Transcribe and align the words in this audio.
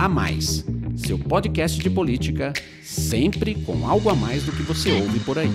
A 0.00 0.08
Mais, 0.08 0.64
seu 0.96 1.18
podcast 1.18 1.78
de 1.78 1.90
política, 1.90 2.54
sempre 2.82 3.54
com 3.54 3.86
algo 3.86 4.08
a 4.08 4.14
mais 4.14 4.42
do 4.42 4.50
que 4.50 4.62
você 4.62 4.90
ouve 4.92 5.20
por 5.20 5.38
aí. 5.38 5.50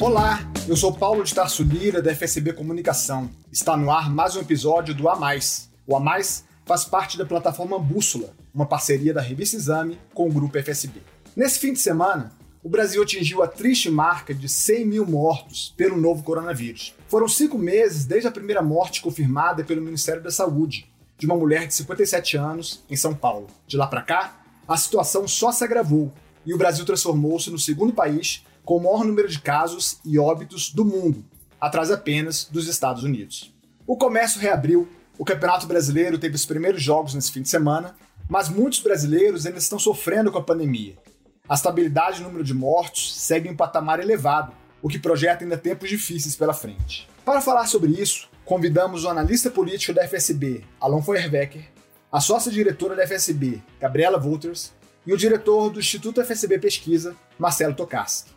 Olá, 0.00 0.40
eu 0.66 0.74
sou 0.74 0.90
Paulo 0.90 1.22
de 1.22 1.34
Tarso 1.34 1.62
Lira, 1.62 2.00
da 2.00 2.14
FSB 2.14 2.54
Comunicação. 2.54 3.28
Está 3.52 3.76
no 3.76 3.90
ar 3.90 4.10
mais 4.10 4.34
um 4.34 4.40
episódio 4.40 4.94
do 4.94 5.10
A 5.10 5.16
Mais. 5.16 5.70
O 5.86 5.94
A 5.94 6.00
Mais 6.00 6.46
faz 6.64 6.86
parte 6.86 7.18
da 7.18 7.26
plataforma 7.26 7.78
Bússola, 7.78 8.32
uma 8.54 8.64
parceria 8.64 9.12
da 9.12 9.20
revista 9.20 9.56
Exame 9.56 9.98
com 10.14 10.26
o 10.26 10.32
grupo 10.32 10.58
FSB. 10.58 11.02
Nesse 11.36 11.58
fim 11.58 11.74
de 11.74 11.80
semana, 11.80 12.32
o 12.62 12.68
Brasil 12.70 13.02
atingiu 13.02 13.42
a 13.42 13.46
triste 13.46 13.90
marca 13.90 14.32
de 14.32 14.48
100 14.48 14.86
mil 14.86 15.06
mortos 15.06 15.74
pelo 15.76 15.98
novo 15.98 16.22
coronavírus. 16.22 16.94
Foram 17.08 17.28
cinco 17.28 17.58
meses 17.58 18.06
desde 18.06 18.26
a 18.26 18.32
primeira 18.32 18.62
morte 18.62 19.02
confirmada 19.02 19.62
pelo 19.62 19.82
Ministério 19.82 20.22
da 20.22 20.30
Saúde, 20.30 20.88
de 21.24 21.30
uma 21.30 21.38
mulher 21.38 21.66
de 21.66 21.74
57 21.74 22.36
anos 22.36 22.84
em 22.88 22.96
São 22.96 23.14
Paulo. 23.14 23.46
De 23.66 23.78
lá 23.78 23.86
para 23.86 24.02
cá, 24.02 24.42
a 24.68 24.76
situação 24.76 25.26
só 25.26 25.50
se 25.50 25.64
agravou 25.64 26.12
e 26.44 26.52
o 26.52 26.58
Brasil 26.58 26.84
transformou-se 26.84 27.50
no 27.50 27.58
segundo 27.58 27.94
país 27.94 28.44
com 28.62 28.76
o 28.76 28.82
maior 28.82 29.04
número 29.04 29.26
de 29.26 29.40
casos 29.40 29.98
e 30.04 30.18
óbitos 30.18 30.70
do 30.70 30.84
mundo, 30.84 31.24
atrás 31.58 31.90
apenas 31.90 32.44
dos 32.44 32.68
Estados 32.68 33.04
Unidos. 33.04 33.54
O 33.86 33.96
comércio 33.96 34.38
reabriu, 34.38 34.86
o 35.16 35.24
Campeonato 35.24 35.66
Brasileiro 35.66 36.18
teve 36.18 36.34
os 36.34 36.44
primeiros 36.44 36.82
jogos 36.82 37.14
nesse 37.14 37.32
fim 37.32 37.40
de 37.40 37.48
semana, 37.48 37.94
mas 38.28 38.50
muitos 38.50 38.80
brasileiros 38.80 39.46
ainda 39.46 39.58
estão 39.58 39.78
sofrendo 39.78 40.30
com 40.30 40.38
a 40.38 40.42
pandemia. 40.42 40.94
A 41.48 41.54
estabilidade 41.54 42.18
do 42.18 42.24
número 42.24 42.44
de 42.44 42.52
mortos 42.52 43.14
segue 43.14 43.48
em 43.48 43.52
um 43.52 43.56
patamar 43.56 43.98
elevado, 43.98 44.52
o 44.82 44.88
que 44.88 44.98
projeta 44.98 45.42
ainda 45.42 45.56
tempos 45.56 45.88
difíceis 45.88 46.36
pela 46.36 46.52
frente. 46.52 47.08
Para 47.24 47.40
falar 47.40 47.66
sobre 47.66 47.92
isso, 47.92 48.28
convidamos 48.44 49.04
o 49.04 49.08
analista 49.08 49.50
político 49.50 49.94
da 49.94 50.06
FSB, 50.06 50.64
Alon 50.80 51.02
Feuerbecker, 51.02 51.64
a 52.12 52.20
sócia-diretora 52.20 52.94
da 52.94 53.06
FSB, 53.06 53.62
Gabriela 53.80 54.18
Wolters, 54.18 54.72
e 55.06 55.12
o 55.12 55.16
diretor 55.16 55.70
do 55.70 55.80
Instituto 55.80 56.24
FSB 56.24 56.58
Pesquisa, 56.58 57.14
Marcelo 57.38 57.74
Tokarski. 57.74 58.30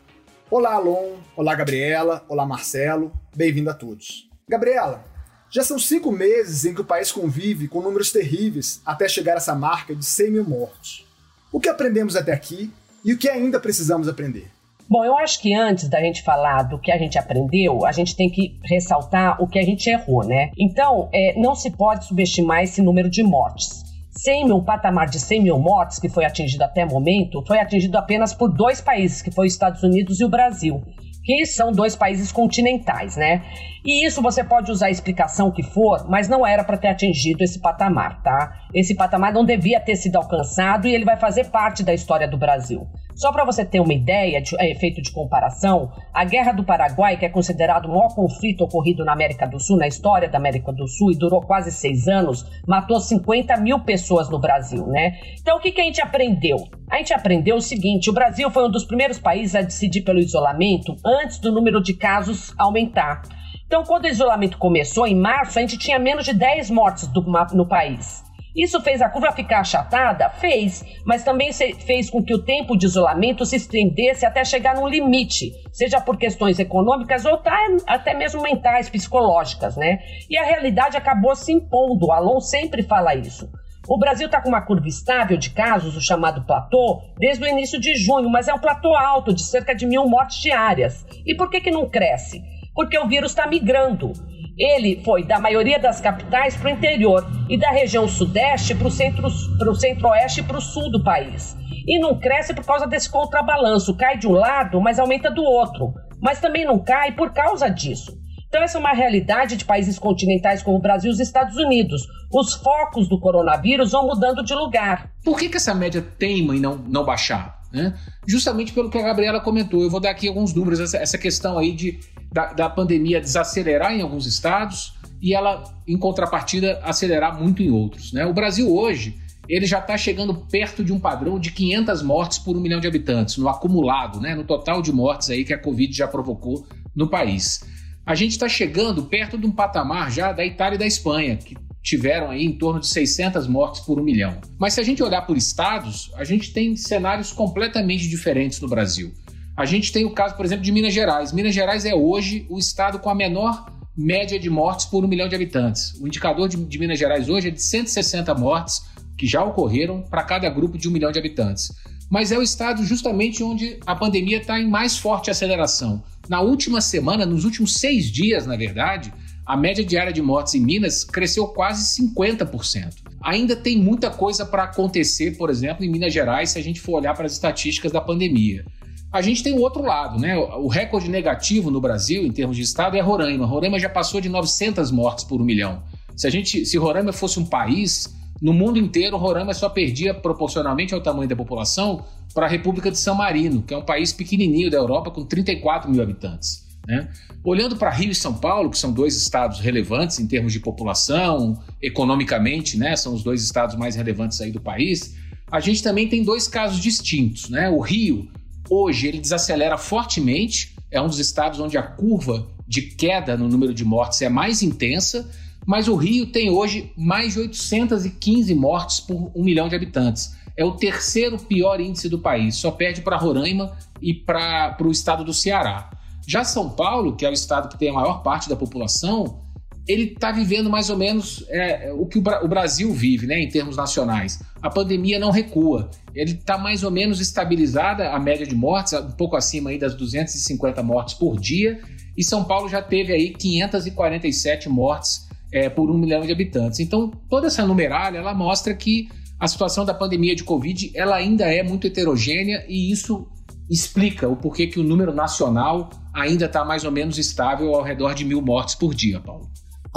Olá, 0.49 0.73
Alon. 0.73 1.17
Olá, 1.35 1.53
Gabriela. 1.55 2.25
Olá, 2.27 2.45
Marcelo. 2.45 3.11
Bem-vindo 3.35 3.69
a 3.69 3.73
todos. 3.73 4.29
Gabriela, 4.47 5.03
já 5.49 5.63
são 5.63 5.77
cinco 5.77 6.11
meses 6.11 6.65
em 6.65 6.73
que 6.73 6.81
o 6.81 6.85
país 6.85 7.11
convive 7.11 7.67
com 7.67 7.81
números 7.81 8.11
terríveis 8.11 8.81
até 8.85 9.07
chegar 9.07 9.33
a 9.33 9.37
essa 9.37 9.55
marca 9.55 9.95
de 9.95 10.05
100 10.05 10.31
mil 10.31 10.43
mortos. 10.43 11.05
O 11.51 11.59
que 11.59 11.69
aprendemos 11.69 12.15
até 12.15 12.33
aqui 12.33 12.71
e 13.03 13.13
o 13.13 13.17
que 13.17 13.29
ainda 13.29 13.59
precisamos 13.59 14.07
aprender? 14.07 14.51
Bom, 14.89 15.03
eu 15.03 15.17
acho 15.17 15.41
que 15.41 15.53
antes 15.53 15.89
da 15.89 15.99
gente 15.99 16.21
falar 16.21 16.63
do 16.63 16.79
que 16.79 16.91
a 16.91 16.97
gente 16.97 17.17
aprendeu, 17.17 17.85
a 17.85 17.91
gente 17.91 18.15
tem 18.15 18.29
que 18.29 18.57
ressaltar 18.63 19.41
o 19.41 19.47
que 19.47 19.59
a 19.59 19.63
gente 19.63 19.89
errou, 19.89 20.25
né? 20.25 20.51
Então, 20.57 21.09
é, 21.13 21.37
não 21.37 21.55
se 21.55 21.71
pode 21.71 22.05
subestimar 22.05 22.63
esse 22.63 22.81
número 22.81 23.09
de 23.09 23.21
mortes. 23.21 23.83
100 24.11 24.45
mil, 24.45 24.63
patamar 24.63 25.07
de 25.07 25.19
100 25.19 25.43
mil 25.43 25.59
mortes 25.59 25.99
que 25.99 26.09
foi 26.09 26.25
atingido 26.25 26.63
até 26.63 26.85
o 26.85 26.89
momento, 26.89 27.43
foi 27.45 27.59
atingido 27.59 27.97
apenas 27.97 28.33
por 28.33 28.49
dois 28.49 28.81
países, 28.81 29.21
que 29.21 29.29
foi 29.29 29.47
os 29.47 29.53
Estados 29.53 29.83
Unidos 29.83 30.19
e 30.19 30.25
o 30.25 30.29
Brasil 30.29 30.81
que 31.27 31.45
são 31.45 31.73
dois 31.73 31.93
países 31.93 32.31
continentais, 32.31 33.17
né? 33.17 33.43
E 33.87 34.05
isso 34.05 34.21
você 34.21 34.43
pode 34.43 34.69
usar 34.69 34.87
a 34.87 34.91
explicação 34.91 35.49
que 35.49 35.63
for, 35.63 36.05
mas 36.09 36.27
não 36.27 36.45
era 36.45 36.61
para 36.61 36.75
ter 36.75 36.89
atingido 36.89 37.41
esse 37.41 37.57
patamar, 37.61 38.21
tá? 38.21 38.67
Esse 38.73 38.93
patamar 38.93 39.31
não 39.31 39.45
devia 39.45 39.79
ter 39.79 39.95
sido 39.95 40.17
alcançado 40.17 40.89
e 40.89 40.93
ele 40.93 41.05
vai 41.05 41.15
fazer 41.15 41.45
parte 41.45 41.83
da 41.83 41.93
história 41.93 42.27
do 42.27 42.37
Brasil. 42.37 42.85
Só 43.15 43.31
para 43.31 43.45
você 43.45 43.63
ter 43.63 43.79
uma 43.79 43.93
ideia, 43.93 44.41
de 44.41 44.53
é, 44.59 44.69
efeito 44.69 45.01
de 45.01 45.09
comparação, 45.09 45.89
a 46.13 46.25
Guerra 46.25 46.51
do 46.51 46.65
Paraguai, 46.65 47.15
que 47.15 47.25
é 47.25 47.29
considerado 47.29 47.85
o 47.85 47.87
maior 47.87 48.13
conflito 48.13 48.65
ocorrido 48.65 49.05
na 49.05 49.13
América 49.13 49.47
do 49.47 49.57
Sul, 49.57 49.77
na 49.77 49.87
história 49.87 50.27
da 50.27 50.37
América 50.37 50.73
do 50.73 50.85
Sul, 50.85 51.13
e 51.13 51.17
durou 51.17 51.39
quase 51.39 51.71
seis 51.71 52.09
anos, 52.09 52.45
matou 52.67 52.99
50 52.99 53.55
mil 53.55 53.79
pessoas 53.79 54.29
no 54.29 54.37
Brasil, 54.37 54.85
né? 54.87 55.17
Então, 55.39 55.57
o 55.57 55.61
que, 55.61 55.71
que 55.71 55.79
a 55.79 55.85
gente 55.85 56.01
aprendeu? 56.01 56.57
A 56.91 56.97
gente 56.97 57.13
aprendeu 57.13 57.55
o 57.55 57.61
seguinte: 57.61 58.09
o 58.09 58.13
Brasil 58.13 58.51
foi 58.51 58.67
um 58.67 58.71
dos 58.71 58.83
primeiros 58.83 59.17
países 59.17 59.55
a 59.55 59.61
decidir 59.61 60.01
pelo 60.01 60.19
isolamento 60.19 60.93
antes 61.05 61.39
do 61.39 61.53
número 61.53 61.81
de 61.81 61.93
casos 61.93 62.53
aumentar. 62.57 63.21
Então, 63.67 63.83
quando 63.83 64.05
o 64.05 64.07
isolamento 64.07 64.57
começou, 64.57 65.05
em 65.05 65.13
março, 65.13 65.59
a 65.59 65.61
gente 65.61 65.77
tinha 65.77 65.99
menos 65.99 66.23
de 66.23 66.33
10 66.33 66.69
mortes 66.71 67.05
do, 67.07 67.21
no 67.53 67.67
país. 67.67 68.23
Isso 68.55 68.81
fez 68.81 69.01
a 69.01 69.09
curva 69.09 69.33
ficar 69.33 69.59
achatada? 69.59 70.29
Fez, 70.29 70.83
mas 71.05 71.23
também 71.23 71.51
fez 71.53 72.09
com 72.09 72.23
que 72.23 72.33
o 72.33 72.41
tempo 72.41 72.77
de 72.77 72.85
isolamento 72.85 73.45
se 73.45 73.57
estendesse 73.57 74.25
até 74.25 74.43
chegar 74.43 74.75
num 74.75 74.87
limite, 74.87 75.51
seja 75.71 76.01
por 76.01 76.17
questões 76.17 76.57
econômicas 76.57 77.25
ou 77.25 77.39
até 77.85 78.15
mesmo 78.15 78.41
mentais, 78.41 78.89
psicológicas, 78.89 79.75
né? 79.75 79.99
E 80.29 80.37
a 80.37 80.43
realidade 80.43 80.97
acabou 80.97 81.35
se 81.35 81.51
impondo. 81.51 82.07
O 82.07 82.11
Alon 82.11 82.39
sempre 82.39 82.81
fala 82.81 83.13
isso. 83.13 83.47
O 83.87 83.99
Brasil 83.99 84.25
está 84.25 84.41
com 84.41 84.49
uma 84.49 84.61
curva 84.61 84.87
estável 84.87 85.37
de 85.37 85.51
casos, 85.51 85.95
o 85.95 86.01
chamado 86.01 86.43
platô, 86.45 87.01
desde 87.17 87.43
o 87.43 87.47
início 87.47 87.79
de 87.79 87.95
junho, 87.95 88.29
mas 88.29 88.47
é 88.47 88.53
um 88.53 88.59
platô 88.59 88.95
alto, 88.95 89.33
de 89.33 89.43
cerca 89.43 89.75
de 89.75 89.85
mil 89.85 90.07
mortes 90.07 90.41
diárias. 90.41 91.05
E 91.25 91.35
por 91.35 91.49
que, 91.49 91.61
que 91.61 91.69
não 91.69 91.87
cresce? 91.87 92.41
Porque 92.77 92.95
o 92.99 93.07
vírus 93.07 93.31
está 93.31 93.47
migrando. 93.47 94.13
Ele 94.55 95.01
foi 95.03 95.23
da 95.23 95.39
maioria 95.39 95.79
das 95.79 95.99
capitais 95.99 96.55
para 96.55 96.67
o 96.67 96.73
interior 96.73 97.27
e 97.49 97.57
da 97.57 97.71
região 97.71 98.07
sudeste 98.07 98.75
para 98.75 98.87
o 98.87 98.91
centro, 98.91 99.27
centro-oeste 99.75 100.41
e 100.41 100.43
para 100.43 100.59
o 100.59 100.61
sul 100.61 100.91
do 100.91 101.03
país. 101.03 101.57
E 101.87 101.99
não 101.99 102.19
cresce 102.19 102.53
por 102.53 102.63
causa 102.63 102.85
desse 102.85 103.09
contrabalanço. 103.09 103.97
Cai 103.97 104.15
de 104.15 104.27
um 104.27 104.31
lado, 104.31 104.79
mas 104.79 104.99
aumenta 104.99 105.31
do 105.31 105.41
outro. 105.41 105.91
Mas 106.21 106.39
também 106.39 106.65
não 106.65 106.77
cai 106.77 107.13
por 107.13 107.33
causa 107.33 107.67
disso. 107.67 108.15
Então, 108.47 108.61
essa 108.61 108.77
é 108.77 108.79
uma 108.79 108.93
realidade 108.93 109.57
de 109.57 109.65
países 109.65 109.97
continentais 109.97 110.61
como 110.61 110.77
o 110.77 110.81
Brasil 110.81 111.09
e 111.09 111.13
os 111.13 111.19
Estados 111.19 111.57
Unidos. 111.57 112.05
Os 112.31 112.53
focos 112.53 113.09
do 113.09 113.19
coronavírus 113.19 113.91
vão 113.91 114.05
mudando 114.05 114.43
de 114.43 114.53
lugar. 114.53 115.11
Por 115.25 115.39
que, 115.39 115.49
que 115.49 115.57
essa 115.57 115.73
média 115.73 116.05
teima 116.19 116.55
em 116.55 116.59
não, 116.59 116.77
não 116.77 117.03
baixar? 117.03 117.57
Né? 117.73 117.95
Justamente 118.27 118.71
pelo 118.71 118.91
que 118.91 118.99
a 118.99 119.01
Gabriela 119.01 119.41
comentou. 119.41 119.81
Eu 119.81 119.89
vou 119.89 119.99
dar 119.99 120.11
aqui 120.11 120.27
alguns 120.27 120.53
números, 120.53 120.79
essa, 120.79 120.97
essa 120.97 121.17
questão 121.17 121.57
aí 121.57 121.73
de 121.73 121.99
da, 122.31 122.53
da 122.53 122.69
pandemia 122.69 123.19
desacelerar 123.19 123.93
em 123.93 124.01
alguns 124.01 124.25
estados 124.25 124.93
e 125.21 125.33
ela, 125.33 125.63
em 125.87 125.97
contrapartida, 125.97 126.79
acelerar 126.83 127.39
muito 127.39 127.63
em 127.63 127.69
outros. 127.69 128.13
Né? 128.13 128.25
O 128.25 128.33
Brasil 128.33 128.73
hoje 128.73 129.17
ele 129.49 129.65
já 129.65 129.79
está 129.79 129.97
chegando 129.97 130.33
perto 130.33 130.83
de 130.83 130.91
um 130.91 130.99
padrão 130.99 131.39
de 131.39 131.51
500 131.51 132.01
mortes 132.01 132.37
por 132.37 132.57
um 132.57 132.59
milhão 132.59 132.81
de 132.81 132.87
habitantes, 132.87 133.37
no 133.37 133.47
acumulado, 133.47 134.19
né? 134.19 134.35
no 134.35 134.43
total 134.43 134.81
de 134.81 134.91
mortes 134.91 135.29
aí 135.29 135.45
que 135.45 135.53
a 135.53 135.57
Covid 135.57 135.95
já 135.95 136.07
provocou 136.07 136.67
no 136.95 137.09
país. 137.09 137.63
A 138.05 138.15
gente 138.15 138.31
está 138.31 138.47
chegando 138.47 139.03
perto 139.03 139.37
de 139.37 139.45
um 139.45 139.51
patamar 139.51 140.11
já 140.11 140.31
da 140.31 140.45
Itália 140.45 140.75
e 140.75 140.79
da 140.79 140.85
Espanha, 140.85 141.37
que 141.37 141.55
tiveram 141.81 142.29
aí 142.29 142.43
em 142.43 142.57
torno 142.57 142.81
de 142.81 142.87
600 142.87 143.47
mortes 143.47 143.81
por 143.81 143.99
um 143.99 144.03
milhão. 144.03 144.37
Mas 144.59 144.73
se 144.73 144.81
a 144.81 144.83
gente 144.83 145.01
olhar 145.01 145.21
por 145.21 145.37
estados, 145.37 146.11
a 146.15 146.23
gente 146.23 146.51
tem 146.51 146.75
cenários 146.75 147.31
completamente 147.31 148.07
diferentes 148.09 148.59
no 148.59 148.67
Brasil. 148.67 149.13
A 149.57 149.65
gente 149.65 149.91
tem 149.91 150.05
o 150.05 150.11
caso, 150.11 150.35
por 150.35 150.45
exemplo, 150.45 150.63
de 150.63 150.71
Minas 150.71 150.93
Gerais. 150.93 151.33
Minas 151.33 151.55
Gerais 151.55 151.83
é 151.83 151.95
hoje 151.95 152.45
o 152.47 152.59
estado 152.59 152.99
com 152.99 153.09
a 153.09 153.15
menor 153.15 153.65
média 153.97 154.39
de 154.39 154.51
mortes 154.51 154.85
por 154.85 155.03
um 155.03 155.07
milhão 155.07 155.27
de 155.27 155.33
habitantes. 155.33 155.99
O 155.99 156.05
indicador 156.05 156.47
de, 156.47 156.57
de 156.57 156.77
Minas 156.77 156.99
Gerais 156.99 157.27
hoje 157.27 157.47
é 157.47 157.51
de 157.51 157.59
160 157.59 158.35
mortes 158.35 158.83
que 159.17 159.25
já 159.25 159.43
ocorreram 159.43 160.03
para 160.03 160.21
cada 160.21 160.47
grupo 160.47 160.77
de 160.77 160.87
um 160.87 160.91
milhão 160.91 161.11
de 161.11 161.17
habitantes. 161.17 161.71
Mas 162.07 162.31
é 162.31 162.37
o 162.37 162.43
estado 162.43 162.85
justamente 162.85 163.43
onde 163.43 163.79
a 163.83 163.95
pandemia 163.95 164.37
está 164.37 164.59
em 164.61 164.69
mais 164.69 164.95
forte 164.95 165.31
aceleração. 165.31 166.03
Na 166.29 166.39
última 166.39 166.79
semana, 166.79 167.25
nos 167.25 167.43
últimos 167.43 167.79
seis 167.79 168.11
dias, 168.11 168.45
na 168.45 168.55
verdade, 168.55 169.11
a 169.43 169.57
média 169.57 169.83
diária 169.83 170.13
de 170.13 170.21
mortes 170.21 170.53
em 170.53 170.61
Minas 170.61 171.03
cresceu 171.03 171.47
quase 171.47 171.99
50%. 171.99 172.97
Ainda 173.23 173.55
tem 173.55 173.75
muita 173.75 174.11
coisa 174.11 174.45
para 174.45 174.65
acontecer, 174.65 175.35
por 175.35 175.49
exemplo, 175.49 175.83
em 175.83 175.89
Minas 175.89 176.13
Gerais, 176.13 176.51
se 176.51 176.59
a 176.59 176.61
gente 176.61 176.79
for 176.79 176.99
olhar 176.99 177.15
para 177.15 177.25
as 177.25 177.31
estatísticas 177.31 177.91
da 177.91 177.99
pandemia. 177.99 178.63
A 179.11 179.21
gente 179.21 179.41
tem 179.41 179.53
o 179.53 179.61
outro 179.61 179.81
lado, 179.83 180.19
né? 180.19 180.37
O 180.37 180.67
recorde 180.67 181.09
negativo 181.09 181.71
no 181.71 181.79
Brasil, 181.79 182.25
em 182.25 182.31
termos 182.31 182.57
de 182.57 182.63
estado, 182.63 182.97
é 182.97 183.01
Roraima. 183.01 183.45
Roraima 183.45 183.79
já 183.79 183.89
passou 183.89 184.19
de 184.19 184.27
900 184.27 184.91
mortes 184.91 185.23
por 185.23 185.41
um 185.41 185.45
milhão. 185.45 185.81
Se 186.15 186.27
a 186.27 186.29
gente, 186.29 186.65
se 186.65 186.77
Roraima 186.77 187.13
fosse 187.13 187.39
um 187.39 187.45
país, 187.45 188.13
no 188.41 188.53
mundo 188.53 188.77
inteiro, 188.77 189.17
Roraima 189.17 189.53
só 189.53 189.69
perdia 189.69 190.13
proporcionalmente 190.13 190.93
ao 190.93 191.01
tamanho 191.01 191.29
da 191.29 191.35
população 191.35 192.03
para 192.33 192.45
a 192.45 192.49
República 192.49 192.91
de 192.91 192.97
San 192.97 193.13
Marino, 193.13 193.63
que 193.63 193.73
é 193.73 193.77
um 193.77 193.85
país 193.85 194.11
pequenininho 194.11 194.69
da 194.69 194.77
Europa 194.77 195.09
com 195.09 195.23
34 195.23 195.89
mil 195.89 196.01
habitantes. 196.01 196.67
Né? 196.85 197.09
Olhando 197.43 197.75
para 197.75 197.89
Rio 197.89 198.11
e 198.11 198.15
São 198.15 198.33
Paulo, 198.33 198.69
que 198.69 198.77
são 198.77 198.91
dois 198.91 199.15
estados 199.15 199.59
relevantes 199.59 200.19
em 200.19 200.27
termos 200.27 200.53
de 200.53 200.59
população, 200.59 201.61
economicamente, 201.81 202.77
né? 202.77 202.95
São 202.95 203.13
os 203.13 203.23
dois 203.23 203.43
estados 203.43 203.75
mais 203.75 203.95
relevantes 203.95 204.39
aí 204.39 204.51
do 204.51 204.61
país. 204.61 205.15
A 205.51 205.59
gente 205.59 205.81
também 205.83 206.07
tem 206.07 206.23
dois 206.23 206.47
casos 206.47 206.79
distintos, 206.79 207.49
né? 207.49 207.69
O 207.69 207.79
Rio 207.79 208.29
Hoje 208.69 209.07
ele 209.07 209.19
desacelera 209.19 209.77
fortemente, 209.77 210.75
é 210.91 211.01
um 211.01 211.07
dos 211.07 211.19
estados 211.19 211.59
onde 211.59 211.77
a 211.77 211.83
curva 211.83 212.47
de 212.67 212.81
queda 212.81 213.37
no 213.37 213.47
número 213.47 213.73
de 213.73 213.85
mortes 213.85 214.21
é 214.21 214.29
mais 214.29 214.61
intensa, 214.61 215.29
mas 215.65 215.87
o 215.87 215.95
Rio 215.95 216.27
tem 216.27 216.49
hoje 216.49 216.91
mais 216.97 217.33
de 217.33 217.39
815 217.39 218.53
mortes 218.55 218.99
por 218.99 219.31
um 219.35 219.43
milhão 219.43 219.67
de 219.67 219.75
habitantes. 219.75 220.35
É 220.55 220.65
o 220.65 220.71
terceiro 220.71 221.37
pior 221.37 221.79
índice 221.79 222.09
do 222.09 222.19
país, 222.19 222.55
só 222.55 222.71
perde 222.71 223.01
para 223.01 223.17
Roraima 223.17 223.77
e 224.01 224.13
para 224.13 224.77
o 224.81 224.91
estado 224.91 225.23
do 225.23 225.33
Ceará. 225.33 225.91
Já 226.25 226.43
São 226.43 226.69
Paulo, 226.69 227.15
que 227.15 227.25
é 227.25 227.29
o 227.29 227.33
estado 227.33 227.69
que 227.69 227.77
tem 227.77 227.89
a 227.89 227.93
maior 227.93 228.21
parte 228.21 228.49
da 228.49 228.55
população, 228.55 229.39
ele 229.87 230.03
está 230.03 230.31
vivendo 230.31 230.69
mais 230.69 230.89
ou 230.89 230.97
menos 230.97 231.45
é, 231.49 231.91
o 231.93 232.05
que 232.05 232.17
o, 232.17 232.21
Bra 232.21 232.43
o, 232.43 232.47
Brasil 232.47 232.91
vive, 232.91 233.25
né, 233.25 233.39
em 233.39 233.47
termos 233.47 233.77
nacionais. 233.77 234.39
A 234.61 234.69
pandemia 234.69 235.17
não 235.17 235.31
recua. 235.31 235.89
Ele 236.13 236.31
está 236.31 236.57
mais 236.57 236.83
ou 236.83 236.91
menos 236.91 237.21
estabilizada 237.21 238.11
a 238.11 238.19
média 238.19 238.45
de 238.45 238.55
mortes, 238.55 238.93
um 238.93 239.11
pouco 239.11 239.37
acima 239.37 239.69
aí 239.69 239.79
das 239.79 239.95
250 239.95 240.83
mortes 240.83 241.13
por 241.13 241.39
dia. 241.39 241.79
E 242.17 242.23
São 242.23 242.43
Paulo 242.43 242.67
já 242.67 242.81
teve 242.81 243.13
aí 243.13 243.29
547 243.29 244.67
mortes 244.67 245.27
é, 245.51 245.69
por 245.69 245.89
um 245.89 245.97
milhão 245.97 246.21
de 246.21 246.31
habitantes. 246.31 246.79
Então, 246.79 247.11
toda 247.29 247.47
essa 247.47 247.65
numerária 247.65 248.17
ela 248.17 248.33
mostra 248.33 248.73
que 248.73 249.07
a 249.39 249.47
situação 249.47 249.85
da 249.85 249.93
pandemia 249.93 250.35
de 250.35 250.43
Covid 250.43 250.91
ela 250.95 251.15
ainda 251.15 251.45
é 251.45 251.61
muito 251.63 251.87
heterogênea 251.87 252.65
e 252.67 252.91
isso 252.91 253.27
explica 253.69 254.27
o 254.27 254.35
porquê 254.35 254.67
que 254.67 254.79
o 254.79 254.83
número 254.83 255.13
nacional 255.13 255.89
ainda 256.13 256.45
está 256.45 256.65
mais 256.65 256.83
ou 256.83 256.91
menos 256.91 257.17
estável 257.17 257.75
ao 257.75 257.83
redor 257.83 258.13
de 258.13 258.25
mil 258.25 258.41
mortes 258.41 258.75
por 258.75 258.95
dia, 258.95 259.19
Paulo. 259.19 259.47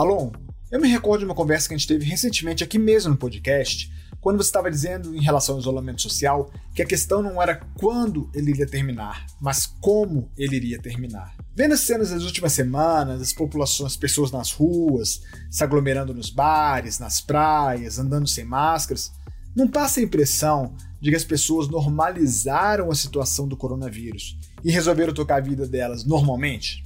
Alon, 0.01 0.31
eu 0.73 0.81
me 0.81 0.89
recordo 0.89 1.19
de 1.19 1.25
uma 1.27 1.35
conversa 1.35 1.69
que 1.69 1.75
a 1.75 1.77
gente 1.77 1.87
teve 1.87 2.07
recentemente 2.07 2.65
aqui 2.65 2.79
mesmo 2.79 3.11
no 3.11 3.19
podcast, 3.19 3.93
quando 4.19 4.39
você 4.39 4.49
estava 4.49 4.71
dizendo 4.71 5.15
em 5.15 5.21
relação 5.21 5.57
ao 5.57 5.61
isolamento 5.61 6.01
social 6.01 6.51
que 6.75 6.81
a 6.81 6.87
questão 6.87 7.23
não 7.23 7.41
era 7.41 7.57
quando 7.79 8.31
ele 8.35 8.51
iria 8.51 8.67
terminar, 8.67 9.27
mas 9.39 9.67
como 9.67 10.31
ele 10.39 10.57
iria 10.57 10.81
terminar. 10.81 11.37
Vendo 11.55 11.75
as 11.75 11.81
cenas 11.81 12.09
das 12.09 12.25
últimas 12.25 12.55
semanas, 12.55 13.21
as 13.21 13.35
populações, 13.35 13.93
as 13.93 13.97
pessoas 13.99 14.31
nas 14.31 14.53
ruas, 14.53 15.21
se 15.51 15.63
aglomerando 15.63 16.15
nos 16.15 16.31
bares, 16.31 16.99
nas 16.99 17.21
praias, 17.21 17.99
andando 17.99 18.27
sem 18.27 18.45
máscaras, 18.45 19.13
não 19.55 19.69
passa 19.69 20.01
a 20.01 20.03
impressão 20.03 20.75
de 20.99 21.11
que 21.11 21.17
as 21.17 21.25
pessoas 21.25 21.69
normalizaram 21.69 22.91
a 22.91 22.95
situação 22.95 23.47
do 23.47 23.57
coronavírus 23.57 24.39
e 24.65 24.71
resolveram 24.71 25.13
tocar 25.13 25.37
a 25.37 25.45
vida 25.47 25.67
delas 25.67 26.07
normalmente? 26.07 26.83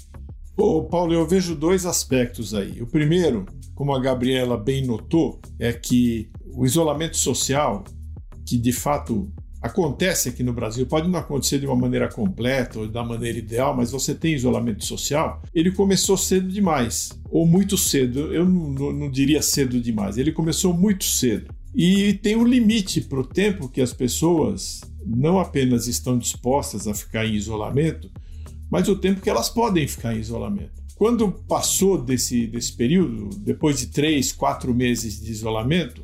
Ô, 0.57 0.85
Paulo, 0.85 1.13
eu 1.13 1.27
vejo 1.27 1.57
dois 1.57 1.85
aspectos 1.85 2.55
aí. 2.55 2.81
O 2.81 2.87
primeiro, 2.87 3.45
como 3.75 3.93
a 3.93 4.01
Gabriela 4.01 4.57
bem 4.57 4.87
notou, 4.87 5.41
é 5.59 5.73
que 5.73 6.31
o 6.53 6.65
isolamento 6.65 7.17
social, 7.17 7.83
que 8.47 8.57
de 8.57 8.73
fato 8.73 9.33
acontece 9.61 10.29
aqui 10.29 10.43
no 10.43 10.53
Brasil, 10.53 10.87
pode 10.87 11.09
não 11.09 11.19
acontecer 11.19 11.59
de 11.59 11.67
uma 11.67 11.75
maneira 11.75 12.09
completa 12.09 12.79
ou 12.79 12.87
da 12.87 13.03
maneira 13.03 13.39
ideal, 13.39 13.75
mas 13.75 13.91
você 13.91 14.15
tem 14.15 14.35
isolamento 14.35 14.85
social, 14.85 15.43
ele 15.55 15.73
começou 15.73 16.17
cedo 16.19 16.49
demais, 16.49 17.11
ou 17.31 17.47
muito 17.47 17.79
cedo, 17.79 18.33
eu 18.33 18.45
não, 18.45 18.71
não, 18.71 18.93
não 18.93 19.11
diria 19.11 19.41
cedo 19.41 19.81
demais, 19.81 20.19
ele 20.19 20.33
começou 20.33 20.75
muito 20.75 21.05
cedo. 21.05 21.53
E 21.75 22.13
tem 22.15 22.37
um 22.37 22.45
limite 22.45 23.01
para 23.01 23.19
o 23.19 23.27
tempo 23.27 23.69
que 23.69 23.81
as 23.81 23.93
pessoas 23.93 24.83
não 25.05 25.41
apenas 25.41 25.89
estão 25.89 26.17
dispostas 26.17 26.87
a 26.87 26.95
ficar 26.95 27.27
em 27.27 27.35
isolamento, 27.35 28.11
mas 28.75 28.89
o 28.89 28.97
tempo 28.97 29.21
que 29.21 29.31
elas 29.31 29.49
podem 29.49 29.87
ficar 29.87 30.17
em 30.17 30.19
isolamento. 30.19 30.83
Quando 30.97 31.31
passou 31.31 31.97
desse, 31.97 32.49
desse 32.49 32.73
período, 32.73 33.31
depois 33.39 33.79
de 33.79 33.87
três, 33.87 34.33
quatro 34.33 34.75
meses 34.75 35.23
de 35.23 35.31
isolamento, 35.31 36.03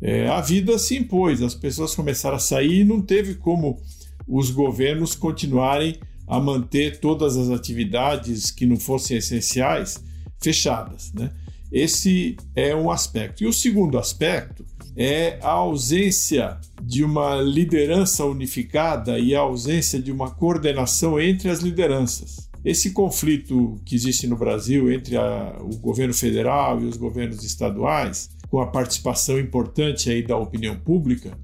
é, 0.00 0.28
a 0.28 0.40
vida 0.40 0.78
se 0.78 0.96
impôs, 0.96 1.42
as 1.42 1.52
pessoas 1.52 1.96
começaram 1.96 2.36
a 2.36 2.38
sair 2.38 2.82
e 2.82 2.84
não 2.84 3.02
teve 3.02 3.34
como 3.34 3.82
os 4.24 4.52
governos 4.52 5.16
continuarem 5.16 5.96
a 6.28 6.38
manter 6.38 7.00
todas 7.00 7.36
as 7.36 7.50
atividades 7.50 8.52
que 8.52 8.66
não 8.66 8.76
fossem 8.76 9.16
essenciais 9.16 10.00
fechadas. 10.40 11.12
Né? 11.12 11.32
Esse 11.72 12.36
é 12.54 12.72
um 12.72 12.88
aspecto. 12.88 13.42
E 13.42 13.48
o 13.48 13.52
segundo 13.52 13.98
aspecto 13.98 14.64
é 14.96 15.38
a 15.42 15.50
ausência 15.50 16.58
de 16.82 17.04
uma 17.04 17.36
liderança 17.36 18.24
unificada 18.24 19.18
e 19.18 19.34
a 19.34 19.40
ausência 19.40 20.00
de 20.00 20.10
uma 20.10 20.30
coordenação 20.30 21.20
entre 21.20 21.50
as 21.50 21.60
lideranças. 21.60 22.48
Esse 22.64 22.90
conflito 22.92 23.78
que 23.84 23.94
existe 23.94 24.26
no 24.26 24.36
Brasil 24.36 24.90
entre 24.90 25.16
a, 25.16 25.56
o 25.60 25.76
governo 25.76 26.14
federal 26.14 26.80
e 26.80 26.86
os 26.86 26.96
governos 26.96 27.44
estaduais, 27.44 28.30
com 28.48 28.60
a 28.60 28.66
participação 28.66 29.38
importante 29.38 30.10
aí 30.10 30.22
da 30.22 30.36
opinião 30.36 30.76
pública, 30.76 31.38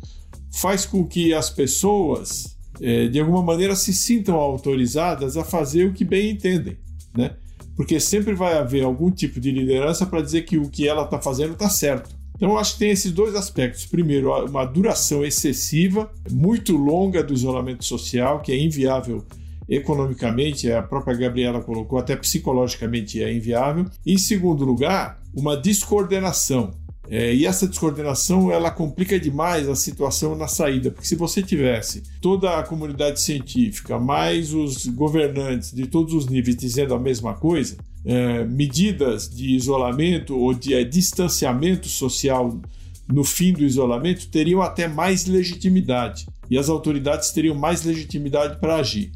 faz 0.50 0.86
com 0.86 1.06
que 1.06 1.34
as 1.34 1.50
pessoas, 1.50 2.56
é, 2.80 3.06
de 3.06 3.20
alguma 3.20 3.42
maneira, 3.42 3.76
se 3.76 3.92
sintam 3.92 4.34
autorizadas 4.36 5.36
a 5.36 5.44
fazer 5.44 5.86
o 5.86 5.92
que 5.92 6.04
bem 6.04 6.30
entendem, 6.30 6.76
né? 7.16 7.36
Porque 7.76 7.98
sempre 8.00 8.34
vai 8.34 8.58
haver 8.58 8.82
algum 8.84 9.10
tipo 9.10 9.40
de 9.40 9.50
liderança 9.50 10.04
para 10.04 10.20
dizer 10.20 10.42
que 10.42 10.58
o 10.58 10.68
que 10.68 10.86
ela 10.86 11.04
está 11.04 11.20
fazendo 11.20 11.52
está 11.52 11.68
certo. 11.68 12.21
Então, 12.42 12.54
eu 12.54 12.58
acho 12.58 12.72
que 12.72 12.80
tem 12.80 12.90
esses 12.90 13.12
dois 13.12 13.36
aspectos. 13.36 13.86
Primeiro, 13.86 14.34
uma 14.46 14.64
duração 14.64 15.24
excessiva, 15.24 16.10
muito 16.28 16.76
longa 16.76 17.22
do 17.22 17.32
isolamento 17.32 17.84
social, 17.84 18.40
que 18.40 18.50
é 18.50 18.58
inviável 18.58 19.24
economicamente, 19.68 20.68
a 20.72 20.82
própria 20.82 21.16
Gabriela 21.16 21.60
colocou, 21.62 22.00
até 22.00 22.16
psicologicamente 22.16 23.22
é 23.22 23.32
inviável. 23.32 23.86
Em 24.04 24.18
segundo 24.18 24.64
lugar, 24.64 25.22
uma 25.32 25.56
descoordenação. 25.56 26.72
É, 27.08 27.32
e 27.32 27.46
essa 27.46 27.64
descoordenação 27.68 28.50
ela 28.50 28.72
complica 28.72 29.20
demais 29.20 29.68
a 29.68 29.76
situação 29.76 30.34
na 30.34 30.48
saída, 30.48 30.90
porque 30.90 31.06
se 31.06 31.14
você 31.14 31.44
tivesse 31.44 32.02
toda 32.20 32.58
a 32.58 32.64
comunidade 32.64 33.20
científica, 33.20 34.00
mais 34.00 34.52
os 34.52 34.86
governantes 34.86 35.72
de 35.72 35.86
todos 35.86 36.12
os 36.12 36.26
níveis 36.26 36.56
dizendo 36.56 36.92
a 36.92 36.98
mesma 36.98 37.34
coisa, 37.34 37.76
é, 38.04 38.44
medidas 38.44 39.28
de 39.28 39.54
isolamento 39.54 40.36
ou 40.36 40.52
de 40.52 40.74
é, 40.74 40.84
distanciamento 40.84 41.88
social 41.88 42.60
no 43.12 43.24
fim 43.24 43.52
do 43.52 43.62
isolamento 43.62 44.28
teriam 44.28 44.62
até 44.62 44.88
mais 44.88 45.26
legitimidade 45.26 46.26
e 46.50 46.58
as 46.58 46.68
autoridades 46.68 47.30
teriam 47.30 47.54
mais 47.54 47.84
legitimidade 47.84 48.58
para 48.60 48.76
agir. 48.76 49.12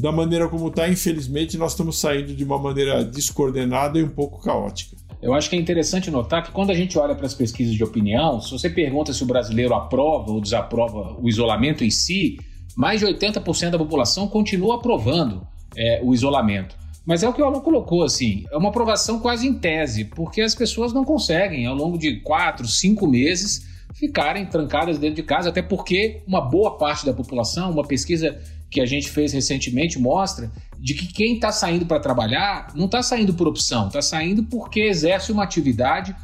Da 0.00 0.12
maneira 0.12 0.48
como 0.48 0.68
está, 0.68 0.88
infelizmente, 0.88 1.58
nós 1.58 1.72
estamos 1.72 1.98
saindo 1.98 2.34
de 2.34 2.44
uma 2.44 2.58
maneira 2.58 3.04
descoordenada 3.04 3.98
e 3.98 4.04
um 4.04 4.08
pouco 4.08 4.40
caótica. 4.40 4.96
Eu 5.20 5.34
acho 5.34 5.50
que 5.50 5.56
é 5.56 5.58
interessante 5.58 6.10
notar 6.10 6.44
que 6.44 6.52
quando 6.52 6.70
a 6.70 6.74
gente 6.74 6.96
olha 6.96 7.14
para 7.14 7.26
as 7.26 7.34
pesquisas 7.34 7.74
de 7.74 7.82
opinião, 7.82 8.40
se 8.40 8.52
você 8.52 8.70
pergunta 8.70 9.12
se 9.12 9.22
o 9.24 9.26
brasileiro 9.26 9.74
aprova 9.74 10.30
ou 10.30 10.40
desaprova 10.40 11.16
o 11.20 11.28
isolamento 11.28 11.82
em 11.82 11.90
si, 11.90 12.38
mais 12.76 13.00
de 13.00 13.06
80% 13.06 13.70
da 13.70 13.78
população 13.78 14.28
continua 14.28 14.76
aprovando 14.76 15.44
é, 15.76 16.00
o 16.04 16.14
isolamento. 16.14 16.76
Mas 17.08 17.22
é 17.22 17.28
o 17.28 17.32
que 17.32 17.40
o 17.40 17.44
Alan 17.46 17.60
colocou, 17.60 18.04
assim, 18.04 18.44
é 18.52 18.56
uma 18.58 18.68
aprovação 18.68 19.18
quase 19.18 19.48
em 19.48 19.54
tese, 19.54 20.04
porque 20.04 20.42
as 20.42 20.54
pessoas 20.54 20.92
não 20.92 21.06
conseguem, 21.06 21.64
ao 21.64 21.74
longo 21.74 21.96
de 21.96 22.20
quatro, 22.20 22.68
cinco 22.68 23.06
meses, 23.06 23.66
ficarem 23.94 24.44
trancadas 24.44 24.98
dentro 24.98 25.16
de 25.16 25.22
casa, 25.22 25.48
até 25.48 25.62
porque 25.62 26.22
uma 26.26 26.42
boa 26.42 26.76
parte 26.76 27.06
da 27.06 27.14
população, 27.14 27.70
uma 27.70 27.82
pesquisa 27.82 28.38
que 28.70 28.78
a 28.78 28.84
gente 28.84 29.08
fez 29.08 29.32
recentemente 29.32 29.98
mostra 29.98 30.52
de 30.78 30.92
que 30.92 31.06
quem 31.06 31.36
está 31.36 31.50
saindo 31.50 31.86
para 31.86 31.98
trabalhar 31.98 32.74
não 32.74 32.84
está 32.84 33.02
saindo 33.02 33.32
por 33.32 33.48
opção, 33.48 33.86
está 33.86 34.02
saindo 34.02 34.44
porque 34.44 34.80
exerce 34.80 35.32
uma 35.32 35.44
atividade 35.44 36.14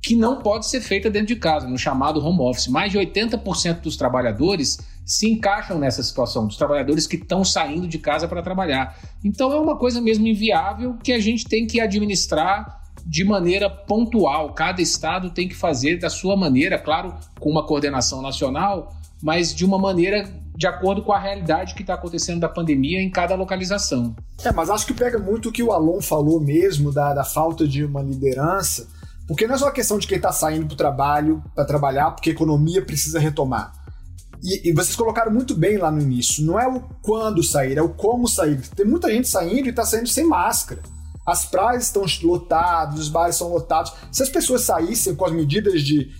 que 0.00 0.16
não 0.16 0.38
pode 0.38 0.66
ser 0.66 0.80
feita 0.80 1.10
dentro 1.10 1.28
de 1.28 1.36
casa, 1.36 1.68
no 1.68 1.76
chamado 1.76 2.24
home 2.24 2.40
office. 2.40 2.66
Mais 2.66 2.90
de 2.90 2.98
80% 2.98 3.82
dos 3.82 3.94
trabalhadores 3.94 4.78
se 5.04 5.30
encaixam 5.30 5.78
nessa 5.78 6.02
situação, 6.02 6.46
dos 6.46 6.56
trabalhadores 6.56 7.06
que 7.06 7.16
estão 7.16 7.44
saindo 7.44 7.88
de 7.88 7.98
casa 7.98 8.28
para 8.28 8.42
trabalhar. 8.42 8.98
Então 9.24 9.52
é 9.52 9.58
uma 9.58 9.76
coisa 9.76 10.00
mesmo 10.00 10.26
inviável 10.26 10.96
que 11.02 11.12
a 11.12 11.20
gente 11.20 11.44
tem 11.44 11.66
que 11.66 11.80
administrar 11.80 12.80
de 13.04 13.24
maneira 13.24 13.68
pontual. 13.68 14.52
Cada 14.52 14.80
estado 14.80 15.30
tem 15.30 15.48
que 15.48 15.54
fazer 15.54 15.98
da 15.98 16.10
sua 16.10 16.36
maneira, 16.36 16.78
claro, 16.78 17.14
com 17.38 17.50
uma 17.50 17.66
coordenação 17.66 18.22
nacional, 18.22 18.94
mas 19.22 19.54
de 19.54 19.64
uma 19.64 19.78
maneira 19.78 20.28
de 20.54 20.66
acordo 20.66 21.02
com 21.02 21.12
a 21.12 21.18
realidade 21.18 21.74
que 21.74 21.82
está 21.82 21.94
acontecendo 21.94 22.40
da 22.40 22.48
pandemia 22.48 23.00
em 23.00 23.10
cada 23.10 23.34
localização. 23.34 24.14
É, 24.44 24.52
mas 24.52 24.68
acho 24.68 24.86
que 24.86 24.92
pega 24.92 25.18
muito 25.18 25.48
o 25.48 25.52
que 25.52 25.62
o 25.62 25.72
Alon 25.72 26.00
falou 26.02 26.38
mesmo 26.38 26.92
da, 26.92 27.14
da 27.14 27.24
falta 27.24 27.66
de 27.66 27.82
uma 27.82 28.02
liderança 28.02 28.86
porque 29.30 29.46
não 29.46 29.54
é 29.54 29.58
só 29.58 29.68
a 29.68 29.70
questão 29.70 29.96
de 29.96 30.08
quem 30.08 30.16
está 30.16 30.32
saindo 30.32 30.66
para 30.66 30.74
o 30.74 30.76
trabalho, 30.76 31.40
para 31.54 31.64
trabalhar, 31.64 32.10
porque 32.10 32.30
a 32.30 32.32
economia 32.32 32.84
precisa 32.84 33.20
retomar. 33.20 33.72
E, 34.42 34.70
e, 34.70 34.72
vocês 34.72 34.96
colocaram 34.96 35.30
muito 35.32 35.54
bem 35.54 35.76
lá 35.76 35.90
no 35.90 36.00
início. 36.00 36.44
Não 36.44 36.58
é 36.58 36.66
o 36.66 36.80
quando 37.02 37.42
sair, 37.42 37.76
é 37.76 37.82
o 37.82 37.90
como 37.90 38.26
sair. 38.26 38.60
Tem 38.74 38.86
muita 38.86 39.10
gente 39.10 39.28
saindo 39.28 39.66
e 39.66 39.70
está 39.70 39.84
saindo 39.84 40.08
sem 40.08 40.26
máscara. 40.26 40.80
As 41.26 41.44
praias 41.44 41.84
estão 41.84 42.04
lotadas, 42.22 42.98
os 42.98 43.08
bares 43.08 43.36
são 43.36 43.48
lotados. 43.52 43.92
Se 44.10 44.22
as 44.22 44.28
pessoas 44.28 44.62
saíssem 44.62 45.14
com 45.14 45.24
as 45.24 45.32
medidas 45.32 45.82
de, 45.82 46.10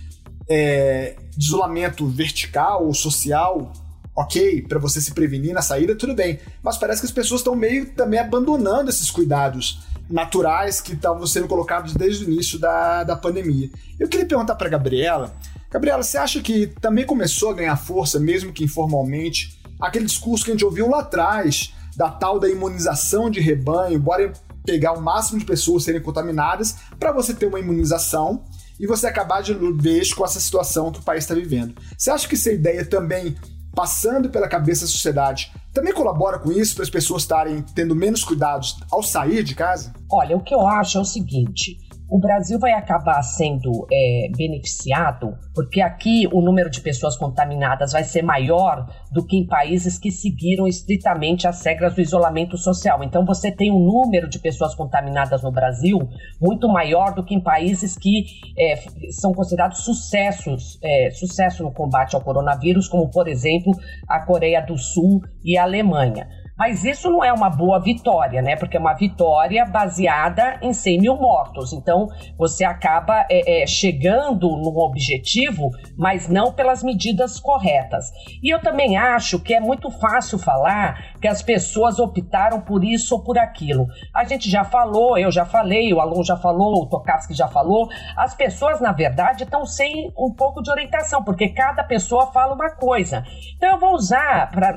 é, 0.49 1.15
de 1.35 1.45
isolamento 1.45 2.07
vertical 2.07 2.85
ou 2.85 2.93
social, 2.93 3.73
ok, 4.15 4.61
para 4.63 4.79
você 4.79 5.01
se 5.01 5.13
prevenir 5.13 5.53
na 5.53 5.61
saída, 5.61 5.95
tudo 5.95 6.13
bem. 6.13 6.39
Mas 6.61 6.77
parece 6.77 7.01
que 7.01 7.07
as 7.07 7.11
pessoas 7.11 7.41
estão 7.41 7.55
meio 7.55 7.91
também 7.93 8.19
abandonando 8.19 8.89
esses 8.89 9.09
cuidados 9.09 9.79
naturais 10.09 10.81
que 10.81 10.93
estavam 10.93 11.25
sendo 11.25 11.47
colocados 11.47 11.93
desde 11.93 12.25
o 12.25 12.31
início 12.31 12.59
da, 12.59 13.03
da 13.03 13.15
pandemia. 13.15 13.69
Eu 13.99 14.07
queria 14.07 14.25
perguntar 14.25 14.55
para 14.55 14.69
Gabriela. 14.69 15.33
Gabriela, 15.71 16.03
você 16.03 16.17
acha 16.17 16.41
que 16.41 16.67
também 16.81 17.05
começou 17.05 17.51
a 17.51 17.53
ganhar 17.53 17.77
força, 17.77 18.19
mesmo 18.19 18.51
que 18.51 18.63
informalmente, 18.63 19.57
aquele 19.79 20.05
discurso 20.05 20.43
que 20.43 20.51
a 20.51 20.53
gente 20.53 20.65
ouviu 20.65 20.89
lá 20.89 20.99
atrás, 20.99 21.73
da 21.95 22.09
tal 22.09 22.39
da 22.39 22.49
imunização 22.49 23.29
de 23.29 23.39
rebanho, 23.39 23.97
bora 23.97 24.33
pegar 24.65 24.91
o 24.91 25.01
máximo 25.01 25.39
de 25.39 25.45
pessoas 25.45 25.83
serem 25.83 26.01
contaminadas 26.01 26.75
para 26.99 27.11
você 27.11 27.33
ter 27.33 27.45
uma 27.45 27.59
imunização 27.59 28.43
e 28.79 28.85
você 28.85 29.07
acabar 29.07 29.41
de 29.41 29.53
vez 29.53 30.13
com 30.13 30.25
essa 30.25 30.39
situação 30.39 30.91
que 30.91 30.99
o 30.99 31.03
país 31.03 31.23
está 31.23 31.33
vivendo. 31.33 31.73
Você 31.97 32.11
acha 32.11 32.27
que 32.27 32.35
essa 32.35 32.51
ideia 32.51 32.85
também 32.85 33.35
passando 33.73 34.29
pela 34.29 34.49
cabeça 34.49 34.81
da 34.81 34.91
sociedade 34.91 35.51
também 35.73 35.93
colabora 35.93 36.37
com 36.37 36.51
isso 36.51 36.75
para 36.75 36.83
as 36.83 36.89
pessoas 36.89 37.21
estarem 37.21 37.63
tendo 37.73 37.95
menos 37.95 38.23
cuidados 38.23 38.77
ao 38.91 39.01
sair 39.01 39.43
de 39.43 39.55
casa? 39.55 39.93
Olha, 40.11 40.35
o 40.35 40.43
que 40.43 40.53
eu 40.53 40.67
acho 40.67 40.97
é 40.97 41.01
o 41.01 41.05
seguinte: 41.05 41.77
o 42.11 42.19
Brasil 42.19 42.59
vai 42.59 42.73
acabar 42.73 43.23
sendo 43.23 43.87
é, 43.89 44.27
beneficiado, 44.35 45.33
porque 45.55 45.79
aqui 45.79 46.27
o 46.29 46.41
número 46.41 46.69
de 46.69 46.81
pessoas 46.81 47.15
contaminadas 47.15 47.93
vai 47.93 48.03
ser 48.03 48.21
maior 48.21 48.85
do 49.13 49.25
que 49.25 49.37
em 49.37 49.47
países 49.47 49.97
que 49.97 50.11
seguiram 50.11 50.67
estritamente 50.67 51.47
as 51.47 51.65
regras 51.65 51.95
do 51.95 52.01
isolamento 52.01 52.57
social. 52.57 53.01
Então, 53.01 53.23
você 53.23 53.49
tem 53.49 53.71
um 53.71 53.79
número 53.79 54.27
de 54.27 54.39
pessoas 54.39 54.75
contaminadas 54.75 55.41
no 55.41 55.53
Brasil 55.53 55.99
muito 56.41 56.67
maior 56.67 57.15
do 57.15 57.23
que 57.23 57.33
em 57.33 57.41
países 57.41 57.97
que 57.97 58.25
é, 58.59 58.75
são 59.11 59.31
considerados 59.31 59.85
sucessos, 59.85 60.77
é, 60.83 61.11
sucesso 61.11 61.63
no 61.63 61.71
combate 61.71 62.13
ao 62.13 62.21
coronavírus, 62.21 62.89
como, 62.89 63.09
por 63.09 63.29
exemplo, 63.29 63.71
a 64.05 64.19
Coreia 64.25 64.59
do 64.59 64.77
Sul 64.77 65.21
e 65.45 65.57
a 65.57 65.63
Alemanha. 65.63 66.27
Mas 66.57 66.83
isso 66.83 67.09
não 67.09 67.23
é 67.23 67.31
uma 67.33 67.49
boa 67.49 67.79
vitória, 67.79 68.41
né? 68.41 68.55
Porque 68.55 68.77
é 68.77 68.79
uma 68.79 68.93
vitória 68.93 69.65
baseada 69.65 70.57
em 70.61 70.73
100 70.73 70.99
mil 70.99 71.15
mortos. 71.15 71.73
Então, 71.73 72.07
você 72.37 72.63
acaba 72.63 73.25
é, 73.29 73.63
é, 73.63 73.67
chegando 73.67 74.47
no 74.49 74.77
objetivo, 74.79 75.69
mas 75.97 76.27
não 76.27 76.53
pelas 76.53 76.83
medidas 76.83 77.39
corretas. 77.39 78.11
E 78.43 78.53
eu 78.53 78.59
também 78.59 78.97
acho 78.97 79.39
que 79.39 79.53
é 79.53 79.59
muito 79.59 79.89
fácil 79.89 80.37
falar 80.37 81.10
que 81.21 81.27
as 81.27 81.43
pessoas 81.43 81.99
optaram 81.99 82.59
por 82.59 82.83
isso 82.83 83.15
ou 83.15 83.23
por 83.23 83.37
aquilo. 83.37 83.85
A 84.13 84.23
gente 84.23 84.49
já 84.49 84.63
falou, 84.63 85.17
eu 85.17 85.31
já 85.31 85.45
falei, 85.45 85.93
o 85.93 86.01
aluno 86.01 86.23
já 86.23 86.35
falou, 86.35 86.81
o 86.81 86.89
Tokarski 86.89 87.33
já 87.33 87.47
falou. 87.47 87.87
As 88.17 88.33
pessoas, 88.33 88.81
na 88.81 88.91
verdade, 88.91 89.43
estão 89.43 89.65
sem 89.65 90.11
um 90.17 90.33
pouco 90.33 90.61
de 90.61 90.71
orientação, 90.71 91.23
porque 91.23 91.49
cada 91.49 91.83
pessoa 91.83 92.31
fala 92.31 92.55
uma 92.55 92.71
coisa. 92.71 93.23
Então, 93.55 93.69
eu 93.69 93.79
vou 93.79 93.93
usar, 93.93 94.49
pra, 94.49 94.75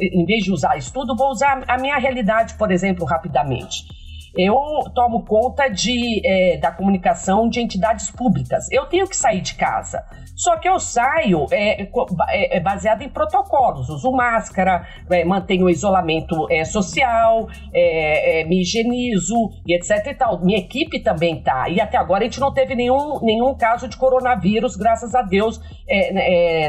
em 0.00 0.24
vez 0.26 0.42
de 0.42 0.52
usar 0.52 0.76
estudo, 0.76 1.16
vou 1.16 1.30
usar 1.30 1.62
a 1.68 1.78
minha 1.78 1.96
realidade, 1.96 2.54
por 2.54 2.72
exemplo, 2.72 3.04
rapidamente. 3.06 4.03
Eu 4.36 4.54
tomo 4.94 5.24
conta 5.24 5.68
de, 5.68 6.20
é, 6.24 6.58
da 6.58 6.72
comunicação 6.72 7.48
de 7.48 7.60
entidades 7.60 8.10
públicas. 8.10 8.70
Eu 8.70 8.86
tenho 8.86 9.06
que 9.06 9.16
sair 9.16 9.40
de 9.40 9.54
casa. 9.54 10.04
Só 10.36 10.56
que 10.56 10.68
eu 10.68 10.80
saio 10.80 11.46
é, 11.52 11.82
é, 11.82 12.56
é 12.56 12.60
baseado 12.60 13.02
em 13.02 13.08
protocolos. 13.08 13.88
Uso 13.88 14.10
máscara, 14.10 14.84
é, 15.08 15.24
mantenho 15.24 15.66
o 15.66 15.70
isolamento 15.70 16.50
é, 16.50 16.64
social, 16.64 17.46
é, 17.72 18.44
me 18.44 18.62
higienizo 18.62 19.50
e 19.66 19.74
etc 19.76 20.06
e 20.06 20.14
tal. 20.14 20.44
Minha 20.44 20.58
equipe 20.58 21.00
também 21.00 21.40
tá. 21.40 21.68
E 21.68 21.80
até 21.80 21.96
agora 21.96 22.24
a 22.24 22.24
gente 22.24 22.40
não 22.40 22.52
teve 22.52 22.74
nenhum, 22.74 23.20
nenhum 23.22 23.54
caso 23.54 23.88
de 23.88 23.96
coronavírus, 23.96 24.74
graças 24.76 25.14
a 25.14 25.22
Deus, 25.22 25.60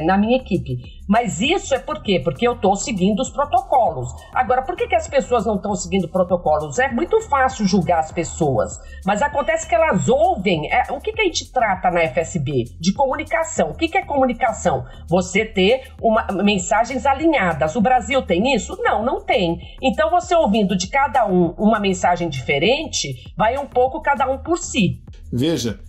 na 0.05 0.17
minha 0.17 0.37
equipe. 0.37 0.77
Mas 1.07 1.39
isso 1.41 1.73
é 1.75 1.79
por 1.79 2.01
quê? 2.01 2.19
Porque 2.23 2.47
eu 2.47 2.53
estou 2.53 2.75
seguindo 2.75 3.19
os 3.19 3.29
protocolos. 3.29 4.09
Agora, 4.33 4.63
por 4.63 4.75
que, 4.75 4.87
que 4.87 4.95
as 4.95 5.07
pessoas 5.07 5.45
não 5.45 5.55
estão 5.55 5.75
seguindo 5.75 6.07
protocolos? 6.07 6.79
É 6.79 6.89
muito 6.89 7.21
fácil 7.21 7.67
julgar 7.67 7.99
as 7.99 8.11
pessoas, 8.11 8.79
mas 9.05 9.21
acontece 9.21 9.67
que 9.67 9.75
elas 9.75 10.09
ouvem. 10.09 10.71
É, 10.71 10.91
o 10.91 10.99
que, 10.99 11.13
que 11.13 11.21
a 11.21 11.25
gente 11.25 11.51
trata 11.51 11.91
na 11.91 12.01
FSB? 12.01 12.65
De 12.79 12.93
comunicação. 12.93 13.69
O 13.69 13.75
que, 13.75 13.87
que 13.87 13.97
é 13.97 14.05
comunicação? 14.05 14.85
Você 15.07 15.45
ter 15.45 15.91
uma, 16.01 16.25
mensagens 16.43 17.05
alinhadas. 17.05 17.75
O 17.75 17.81
Brasil 17.81 18.21
tem 18.21 18.55
isso? 18.55 18.75
Não, 18.81 19.03
não 19.03 19.23
tem. 19.23 19.59
Então, 19.81 20.09
você 20.09 20.35
ouvindo 20.35 20.75
de 20.75 20.87
cada 20.87 21.25
um 21.27 21.53
uma 21.57 21.79
mensagem 21.79 22.29
diferente, 22.29 23.33
vai 23.37 23.57
um 23.57 23.67
pouco 23.67 24.01
cada 24.01 24.29
um 24.29 24.37
por 24.37 24.57
si. 24.57 25.01
Veja, 25.31 25.79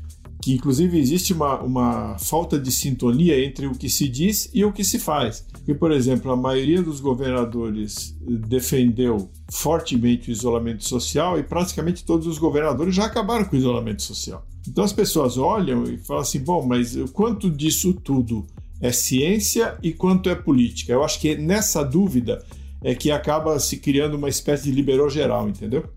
que 0.47 0.55
inclusive 0.55 0.97
existe 0.97 1.33
uma, 1.33 1.59
uma 1.61 2.19
falta 2.21 2.57
de 2.57 2.71
sintonia 2.71 3.45
entre 3.45 3.67
o 3.67 3.73
que 3.73 3.91
se 3.91 4.09
diz 4.09 4.49
e 4.55 4.65
o 4.65 4.73
que 4.73 4.85
se 4.85 4.97
faz. 4.97 5.45
Porque, 5.51 5.75
por 5.75 5.91
exemplo, 5.91 6.31
a 6.31 6.37
maioria 6.37 6.81
dos 6.81 7.01
governadores 7.01 8.17
defendeu 8.47 9.29
fortemente 9.51 10.31
o 10.31 10.33
isolamento 10.33 10.85
social 10.85 11.37
e 11.37 11.43
praticamente 11.43 12.05
todos 12.05 12.29
os 12.29 12.39
governadores 12.39 12.95
já 12.95 13.07
acabaram 13.07 13.45
com 13.45 13.57
o 13.57 13.59
isolamento 13.59 14.03
social. 14.03 14.47
Então 14.69 14.85
as 14.85 14.93
pessoas 14.93 15.37
olham 15.37 15.83
e 15.83 15.99
falam 15.99 16.23
assim: 16.23 16.39
bom, 16.39 16.65
mas 16.65 16.97
quanto 17.13 17.51
disso 17.51 17.93
tudo 17.93 18.47
é 18.81 18.93
ciência 18.93 19.77
e 19.83 19.93
quanto 19.93 20.31
é 20.31 20.37
política? 20.37 20.93
Eu 20.93 21.03
acho 21.03 21.19
que 21.19 21.35
nessa 21.35 21.83
dúvida 21.83 22.41
é 22.85 22.95
que 22.95 23.11
acaba 23.11 23.59
se 23.59 23.79
criando 23.79 24.15
uma 24.15 24.29
espécie 24.29 24.67
de 24.67 24.71
liberou 24.71 25.11
geral, 25.11 25.49
entendeu? 25.49 25.91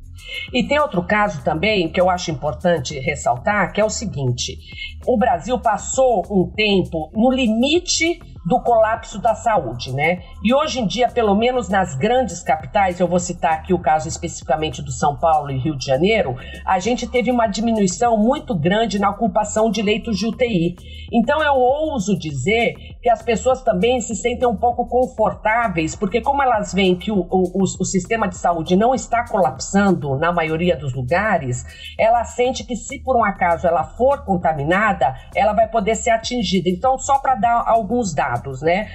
E 0.53 0.63
tem 0.63 0.79
outro 0.79 1.03
caso 1.03 1.43
também 1.43 1.89
que 1.89 1.99
eu 1.99 2.09
acho 2.09 2.31
importante 2.31 2.99
ressaltar, 2.99 3.71
que 3.73 3.81
é 3.81 3.85
o 3.85 3.89
seguinte: 3.89 4.57
o 5.05 5.17
Brasil 5.17 5.59
passou 5.59 6.25
um 6.29 6.51
tempo 6.51 7.11
no 7.13 7.31
limite 7.31 8.19
do 8.45 8.61
colapso 8.61 9.19
da 9.19 9.35
saúde, 9.35 9.91
né? 9.93 10.21
E 10.43 10.53
hoje 10.53 10.79
em 10.79 10.87
dia, 10.87 11.09
pelo 11.09 11.35
menos 11.35 11.69
nas 11.69 11.95
grandes 11.95 12.41
capitais, 12.41 12.99
eu 12.99 13.07
vou 13.07 13.19
citar 13.19 13.53
aqui 13.53 13.73
o 13.73 13.79
caso 13.79 14.07
especificamente 14.07 14.81
do 14.81 14.91
São 14.91 15.17
Paulo 15.17 15.51
e 15.51 15.57
Rio 15.57 15.77
de 15.77 15.85
Janeiro, 15.85 16.35
a 16.65 16.79
gente 16.79 17.07
teve 17.07 17.31
uma 17.31 17.47
diminuição 17.47 18.17
muito 18.17 18.57
grande 18.57 18.99
na 18.99 19.09
ocupação 19.09 19.69
de 19.69 19.81
leitos 19.81 20.17
de 20.17 20.27
UTI. 20.27 20.75
Então 21.11 21.43
eu 21.43 21.53
ouso 21.55 22.17
dizer 22.17 22.75
que 23.01 23.09
as 23.09 23.21
pessoas 23.21 23.61
também 23.61 23.99
se 23.99 24.15
sentem 24.15 24.47
um 24.47 24.55
pouco 24.55 24.87
confortáveis, 24.87 25.95
porque 25.95 26.21
como 26.21 26.41
elas 26.41 26.73
veem 26.73 26.95
que 26.95 27.11
o, 27.11 27.27
o, 27.29 27.63
o 27.63 27.85
sistema 27.85 28.27
de 28.27 28.37
saúde 28.37 28.75
não 28.75 28.93
está 28.93 29.27
colapsando 29.27 30.15
na 30.17 30.31
maioria 30.31 30.77
dos 30.77 30.93
lugares, 30.93 31.65
ela 31.97 32.23
sente 32.23 32.63
que 32.63 32.75
se 32.75 32.99
por 32.99 33.17
um 33.17 33.23
acaso 33.23 33.67
ela 33.67 33.83
for 33.83 34.23
contaminada, 34.23 35.15
ela 35.35 35.53
vai 35.53 35.67
poder 35.67 35.95
ser 35.95 36.11
atingida. 36.11 36.69
Então, 36.69 36.97
só 36.97 37.19
para 37.19 37.35
dar 37.35 37.63
alguns 37.65 38.13
dados 38.13 38.28
dados, 38.29 38.61
né? 38.61 38.89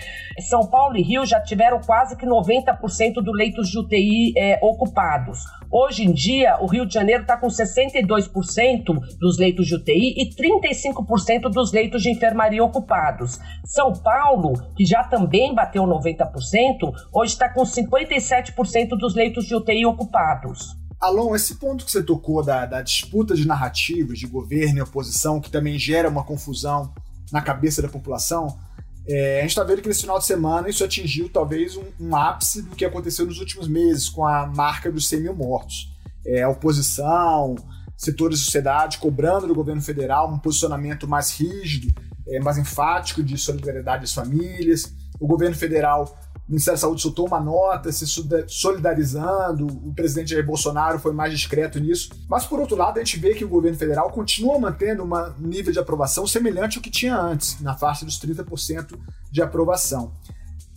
São 0.49 0.67
Paulo 0.67 0.97
e 0.97 1.03
Rio 1.03 1.27
já 1.27 1.41
tiveram 1.41 1.81
quase 1.81 2.17
que 2.17 2.27
90% 2.27 3.15
dos 3.15 3.37
leitos 3.37 3.69
de 3.69 3.79
UTI 3.79 4.33
é, 4.37 4.59
ocupados. 4.63 5.41
Hoje 5.71 6.05
em 6.05 6.13
dia, 6.13 6.57
o 6.61 6.67
Rio 6.67 6.87
de 6.87 6.95
Janeiro 6.95 7.23
está 7.23 7.37
com 7.37 7.49
62% 7.49 8.85
dos 9.19 9.39
leitos 9.39 9.67
de 9.67 9.75
UTI 9.75 10.15
e 10.17 10.31
35% 10.31 11.51
dos 11.51 11.73
leitos 11.73 12.03
de 12.03 12.11
enfermaria 12.11 12.63
ocupados. 12.63 13.41
São 13.65 13.93
Paulo, 13.93 14.53
que 14.77 14.85
já 14.85 15.03
também 15.03 15.53
bateu 15.53 15.83
90%, 15.83 16.93
hoje 17.13 17.33
está 17.33 17.49
com 17.49 17.63
57% 17.63 18.91
dos 18.91 19.15
leitos 19.15 19.47
de 19.47 19.55
UTI 19.55 19.85
ocupados. 19.87 20.77
Alon, 21.01 21.35
esse 21.35 21.57
ponto 21.57 21.85
que 21.85 21.91
você 21.91 22.03
tocou 22.03 22.43
da, 22.43 22.65
da, 22.65 22.81
disputa 22.81 23.35
de 23.35 23.47
narrativas 23.47 24.19
de 24.19 24.27
governo 24.27 24.79
e 24.79 24.83
oposição, 24.83 25.41
que 25.41 25.51
também 25.51 25.79
gera 25.79 26.09
uma 26.09 26.25
confusão 26.25 26.95
na 27.33 27.43
cabeça 27.43 27.83
da 27.83 27.89
população, 27.89 28.59
é, 29.07 29.39
a 29.39 29.41
gente 29.43 29.51
está 29.51 29.63
vendo 29.63 29.83
que 29.83 29.89
nesse 29.89 30.01
final 30.01 30.19
de 30.19 30.25
semana 30.25 30.69
isso 30.69 30.83
atingiu 30.83 31.29
talvez 31.29 31.77
um, 31.77 31.85
um, 32.01 32.17
ápice 32.17 32.63
do 32.63 32.75
que 32.75 32.85
aconteceu 32.85 33.27
nos 33.27 33.39
últimos 33.39 33.69
meses, 33.69 34.09
com 34.09 34.27
a 34.27 34.47
marca 34.47 34.91
dos 34.91 35.09
100 35.09 35.21
mil 35.21 35.35
mortos. 35.35 35.93
É, 36.27 36.43
a 36.43 36.49
oposição, 36.49 37.55
setores 37.97 38.39
da 38.39 38.45
sociedade 38.47 38.99
cobrando 38.99 39.47
do 39.47 39.55
governo 39.55 39.83
federal 39.83 40.33
um 40.33 40.39
posicionamento 40.39 41.07
mais 41.07 41.39
rígido, 41.39 41.93
é, 42.27 42.41
mais 42.41 42.57
enfático 42.57 43.23
de 43.23 43.37
solidariedade 43.37 44.05
às 44.05 44.15
famílias. 44.15 44.95
O 45.21 45.27
governo 45.27 45.55
federal 45.55 46.19
o 46.47 46.53
Ministério 46.53 46.77
da 46.77 46.81
Saúde 46.81 47.01
soltou 47.01 47.27
uma 47.27 47.41
nota 47.41 47.91
se 47.91 48.05
solidarizando, 48.47 49.67
o 49.67 49.95
presidente 49.95 50.33
Jair 50.33 50.45
Bolsonaro 50.45 50.99
foi 50.99 51.13
mais 51.13 51.33
discreto 51.33 51.81
nisso. 51.81 52.11
Mas, 52.29 52.45
por 52.45 52.61
outro 52.61 52.77
lado, 52.77 52.99
a 52.99 53.05
gente 53.05 53.19
vê 53.19 53.35
que 53.35 53.45
o 53.45 53.49
governo 53.49 53.79
federal 53.79 54.11
continua 54.11 54.59
mantendo 54.59 55.05
um 55.05 55.33
nível 55.39 55.73
de 55.73 55.79
aprovação 55.79 56.27
semelhante 56.27 56.77
ao 56.77 56.83
que 56.83 56.91
tinha 56.91 57.17
antes, 57.17 57.61
na 57.61 57.75
faixa 57.75 58.05
dos 58.05 58.21
30% 58.21 58.99
de 59.31 59.41
aprovação. 59.41 60.13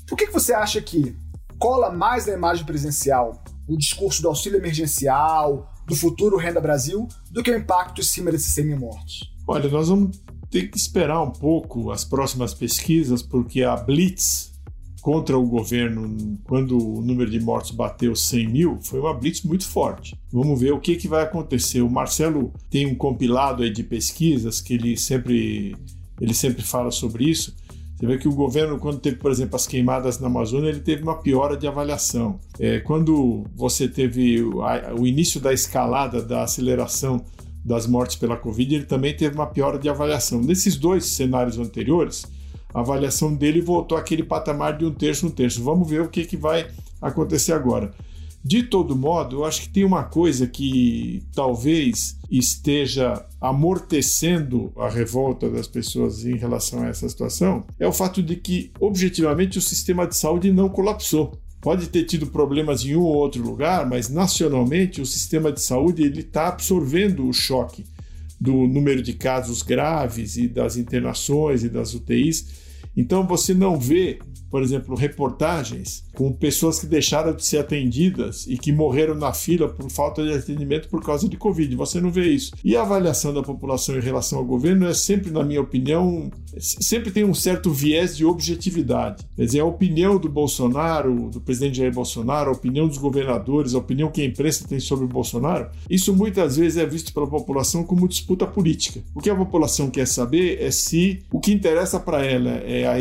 Por 0.08 0.18
que, 0.18 0.28
que 0.28 0.34
você 0.34 0.54
acha 0.54 0.82
que 0.82 1.18
cola 1.60 1.92
mais 1.92 2.26
na 2.26 2.34
imagem 2.34 2.66
presidencial 2.66 3.44
o 3.68 3.76
discurso 3.76 4.22
do 4.22 4.30
auxílio 4.30 4.58
emergencial, 4.58 5.74
do 5.86 5.96
futuro 5.98 6.38
Renda 6.38 6.62
Brasil, 6.62 7.10
do 7.30 7.44
que 7.44 7.52
o 7.52 7.58
impacto 7.58 8.00
em 8.00 8.06
cima 8.06 8.32
desses 8.32 8.54
100 8.54 8.66
mil 8.66 8.80
mortos? 8.80 9.30
Olha, 9.46 9.70
nós 9.70 9.90
vamos 9.90 10.18
ter 10.50 10.70
que 10.70 10.78
esperar 10.78 11.22
um 11.22 11.32
pouco 11.32 11.92
as 11.92 12.06
próximas 12.06 12.54
pesquisas, 12.54 13.22
porque 13.22 13.64
a 13.64 13.76
Blitz 13.76 14.57
contra 15.08 15.38
o 15.38 15.48
governo 15.48 16.38
quando 16.44 16.78
o 16.78 17.02
número 17.02 17.32
de 17.32 17.40
mortos 17.40 17.72
bateu 17.72 18.14
100 18.14 18.48
mil 18.50 18.78
foi 18.82 19.00
uma 19.00 19.14
blitz 19.14 19.42
muito 19.42 19.66
forte. 19.66 20.20
Vamos 20.30 20.60
ver 20.60 20.74
o 20.74 20.82
que, 20.82 20.98
que 20.98 21.08
vai 21.08 21.24
acontecer. 21.24 21.80
O 21.80 21.90
Marcelo 21.90 22.52
tem 22.70 22.86
um 22.86 22.94
compilado 22.94 23.64
aí 23.64 23.70
de 23.70 23.84
pesquisas 23.84 24.60
que 24.60 24.74
ele 24.74 24.98
sempre, 24.98 25.78
ele 26.20 26.34
sempre 26.34 26.62
fala 26.62 26.92
sobre 26.92 27.24
isso. 27.24 27.56
Você 27.96 28.06
vê 28.06 28.18
que 28.18 28.28
o 28.28 28.34
governo, 28.34 28.78
quando 28.80 29.00
teve, 29.00 29.16
por 29.16 29.32
exemplo, 29.32 29.56
as 29.56 29.66
queimadas 29.66 30.20
na 30.20 30.28
Amazônia, 30.28 30.68
ele 30.68 30.82
teve 30.82 31.04
uma 31.04 31.16
piora 31.16 31.56
de 31.56 31.66
avaliação. 31.66 32.38
É, 32.60 32.82
quando 32.82 33.46
você 33.56 33.88
teve 33.88 34.42
o, 34.44 34.62
a, 34.62 34.94
o 34.94 35.08
início 35.08 35.40
da 35.40 35.54
escalada, 35.54 36.22
da 36.22 36.44
aceleração 36.44 37.24
das 37.64 37.88
mortes 37.88 38.18
pela 38.18 38.36
Covid, 38.36 38.76
ele 38.76 38.86
também 38.86 39.16
teve 39.16 39.36
uma 39.36 39.48
piora 39.48 39.80
de 39.80 39.88
avaliação. 39.88 40.42
Nesses 40.42 40.76
dois 40.76 41.06
cenários 41.06 41.58
anteriores, 41.58 42.26
a 42.74 42.80
avaliação 42.80 43.34
dele 43.34 43.62
voltou 43.62 43.98
àquele 43.98 44.24
patamar 44.24 44.78
de 44.78 44.86
um 44.86 44.94
terço, 44.94 45.28
um 45.28 45.32
terço. 45.32 45.64
Vamos 45.64 45.90
ver 45.90 46.02
o 46.02 46.10
que, 46.10 46.26
que 46.26 46.38
vai 46.38 46.68
acontecer 47.02 47.54
agora. 47.54 47.94
De 48.44 48.64
todo 48.64 48.96
modo, 48.96 49.38
eu 49.38 49.46
acho 49.46 49.64
que 49.64 49.70
tem 49.70 49.84
uma 49.84 50.04
coisa 50.04 50.48
que 50.48 51.24
talvez 51.36 52.18
esteja 52.32 53.26
amortecendo 53.42 54.72
a 54.78 54.88
revolta 54.88 55.50
das 55.50 55.68
pessoas 55.68 56.24
em 56.24 56.38
relação 56.38 56.82
a 56.82 56.88
essa 56.88 57.10
situação, 57.10 57.66
é 57.80 57.88
o 57.88 57.92
fato 57.92 58.24
de 58.24 58.36
que, 58.36 58.72
objetivamente, 58.80 59.58
o 59.58 59.62
sistema 59.62 60.08
de 60.08 60.16
saúde 60.16 60.52
não 60.52 60.70
colapsou. 60.70 61.38
Pode 61.60 61.88
ter 61.90 62.04
tido 62.04 62.28
problemas 62.28 62.86
em 62.86 62.96
um 62.96 63.02
ou 63.02 63.16
outro 63.16 63.44
lugar, 63.44 63.86
mas 63.86 64.08
nacionalmente 64.08 65.02
o 65.02 65.06
sistema 65.06 65.52
de 65.52 65.62
saúde 65.62 66.04
ele 66.04 66.22
está 66.22 66.48
absorvendo 66.48 67.28
o 67.28 67.34
choque 67.34 67.84
do 68.40 68.68
número 68.68 69.02
de 69.02 69.14
casos 69.14 69.62
graves 69.62 70.38
e 70.38 70.48
das 70.48 70.78
internações 70.78 71.64
e 71.64 71.70
das 71.70 71.94
UTIs. 71.94 72.67
Então 72.98 73.26
você 73.26 73.54
não 73.54 73.80
vê 73.80 74.20
por 74.50 74.62
exemplo, 74.62 74.96
reportagens 74.96 76.04
com 76.16 76.32
pessoas 76.32 76.80
que 76.80 76.88
deixaram 76.88 77.36
de 77.36 77.46
ser 77.46 77.60
atendidas 77.60 78.48
e 78.48 78.58
que 78.58 78.72
morreram 78.72 79.14
na 79.14 79.34
fila 79.34 79.68
por 79.68 79.90
falta 79.92 80.24
de 80.24 80.34
atendimento 80.34 80.88
por 80.90 81.04
causa 81.04 81.28
de 81.28 81.38
Covid. 81.38 81.76
Você 81.76 82.00
não 82.00 82.12
vê 82.12 82.30
isso. 82.30 82.54
E 82.64 82.76
a 82.76 82.82
avaliação 82.82 83.34
da 83.34 83.44
população 83.44 83.98
em 83.98 84.02
relação 84.02 84.40
ao 84.40 84.46
governo 84.46 84.88
é 84.88 84.94
sempre, 84.94 85.32
na 85.32 85.44
minha 85.44 85.62
opinião, 85.62 86.32
sempre 86.58 87.12
tem 87.12 87.24
um 87.24 87.34
certo 87.34 87.72
viés 87.72 88.16
de 88.16 88.26
objetividade. 88.26 89.26
Quer 89.36 89.46
dizer, 89.46 89.60
a 89.60 89.66
opinião 89.66 90.18
do 90.18 90.30
Bolsonaro, 90.30 91.30
do 91.30 91.42
presidente 91.42 91.78
Jair 91.78 91.94
Bolsonaro, 91.94 92.50
a 92.50 92.54
opinião 92.54 92.88
dos 92.88 92.98
governadores, 92.98 93.76
a 93.76 93.80
opinião 93.80 94.10
que 94.10 94.22
a 94.22 94.26
imprensa 94.26 94.68
tem 94.68 94.80
sobre 94.80 95.06
o 95.06 95.10
Bolsonaro, 95.10 95.70
isso 95.90 96.16
muitas 96.16 96.58
vezes 96.58 96.78
é 96.78 96.86
visto 96.86 97.14
pela 97.14 97.28
população 97.28 97.84
como 97.84 98.08
disputa 98.08 98.48
política. 98.48 99.02
O 99.14 99.22
que 99.22 99.30
a 99.30 99.36
população 99.36 99.90
quer 99.90 100.08
saber 100.08 100.62
é 100.62 100.72
se 100.72 101.20
o 101.32 101.40
que 101.40 101.52
interessa 101.52 102.00
para 102.00 102.26
ela 102.26 102.52
é 102.66 102.87
a, 102.88 102.96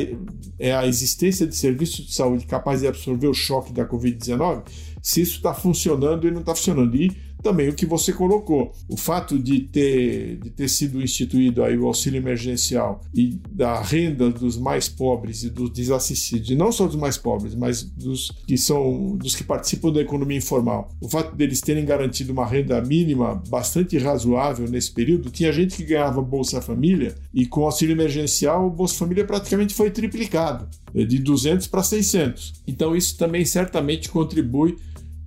é 0.59 0.75
a 0.75 0.87
existência 0.87 1.47
de 1.47 1.55
serviço 1.55 2.05
de 2.05 2.13
saúde 2.13 2.47
capaz 2.47 2.81
de 2.81 2.89
absorver 2.89 3.29
o 3.29 3.35
choque 3.35 3.73
da 3.73 3.87
Covid-19, 3.87 4.65
se 5.03 5.21
isso 5.21 5.37
está 5.37 5.55
funcionando 5.55 6.27
e 6.27 6.31
não 6.31 6.41
está 6.41 6.55
funcionando. 6.55 6.97
E 6.97 7.13
também 7.47 7.69
o 7.69 7.75
que 7.75 7.87
você 7.87 8.13
colocou, 8.13 8.73
o 8.89 8.97
fato 8.97 9.39
de 9.39 9.61
ter, 9.61 10.37
de 10.39 10.51
ter 10.51 10.69
sido 10.69 11.01
instituído 11.01 11.63
aí 11.63 11.79
o 11.79 11.87
auxílio 11.87 12.19
emergencial 12.19 13.01
e 13.15 13.39
da 13.49 13.81
renda 13.81 14.29
dos 14.31 14.59
mais 14.59 14.89
pobres 14.89 15.45
e 15.45 15.51
dos 15.51 15.71
desassistidos, 15.71 16.51
e 16.51 16.57
não 16.57 16.73
só 16.73 16.89
dos 16.89 16.97
mais 16.97 17.17
pobres, 17.17 17.55
mas 17.55 17.85
dos 17.85 18.33
que 18.49 18.59
são 18.59 19.17
dos 19.17 19.37
que 19.37 19.45
participam 19.45 19.93
da 19.93 20.01
economia 20.01 20.37
informal. 20.37 20.89
O 21.01 21.09
fato 21.09 21.37
deles 21.37 21.61
terem 21.61 21.85
garantido 21.85 22.33
uma 22.33 22.45
renda 22.45 22.83
mínima 22.83 23.41
bastante 23.49 23.97
razoável 23.97 24.69
nesse 24.69 24.91
período, 24.91 25.31
tinha 25.31 25.53
gente 25.53 25.77
que 25.77 25.85
ganhava 25.85 26.21
Bolsa 26.21 26.61
Família 26.61 27.15
e 27.33 27.47
com 27.47 27.65
auxílio 27.65 27.95
emergencial 27.95 28.67
o 28.67 28.71
Bolsa 28.71 28.97
Família 28.97 29.25
praticamente 29.25 29.73
foi 29.73 29.89
triplicado, 29.89 30.67
de 30.93 31.21
200 31.21 31.69
para 31.69 31.85
600. 31.85 32.55
Então 32.67 32.97
isso 32.97 33.17
também 33.17 33.45
certamente 33.45 34.09
contribui 34.09 34.77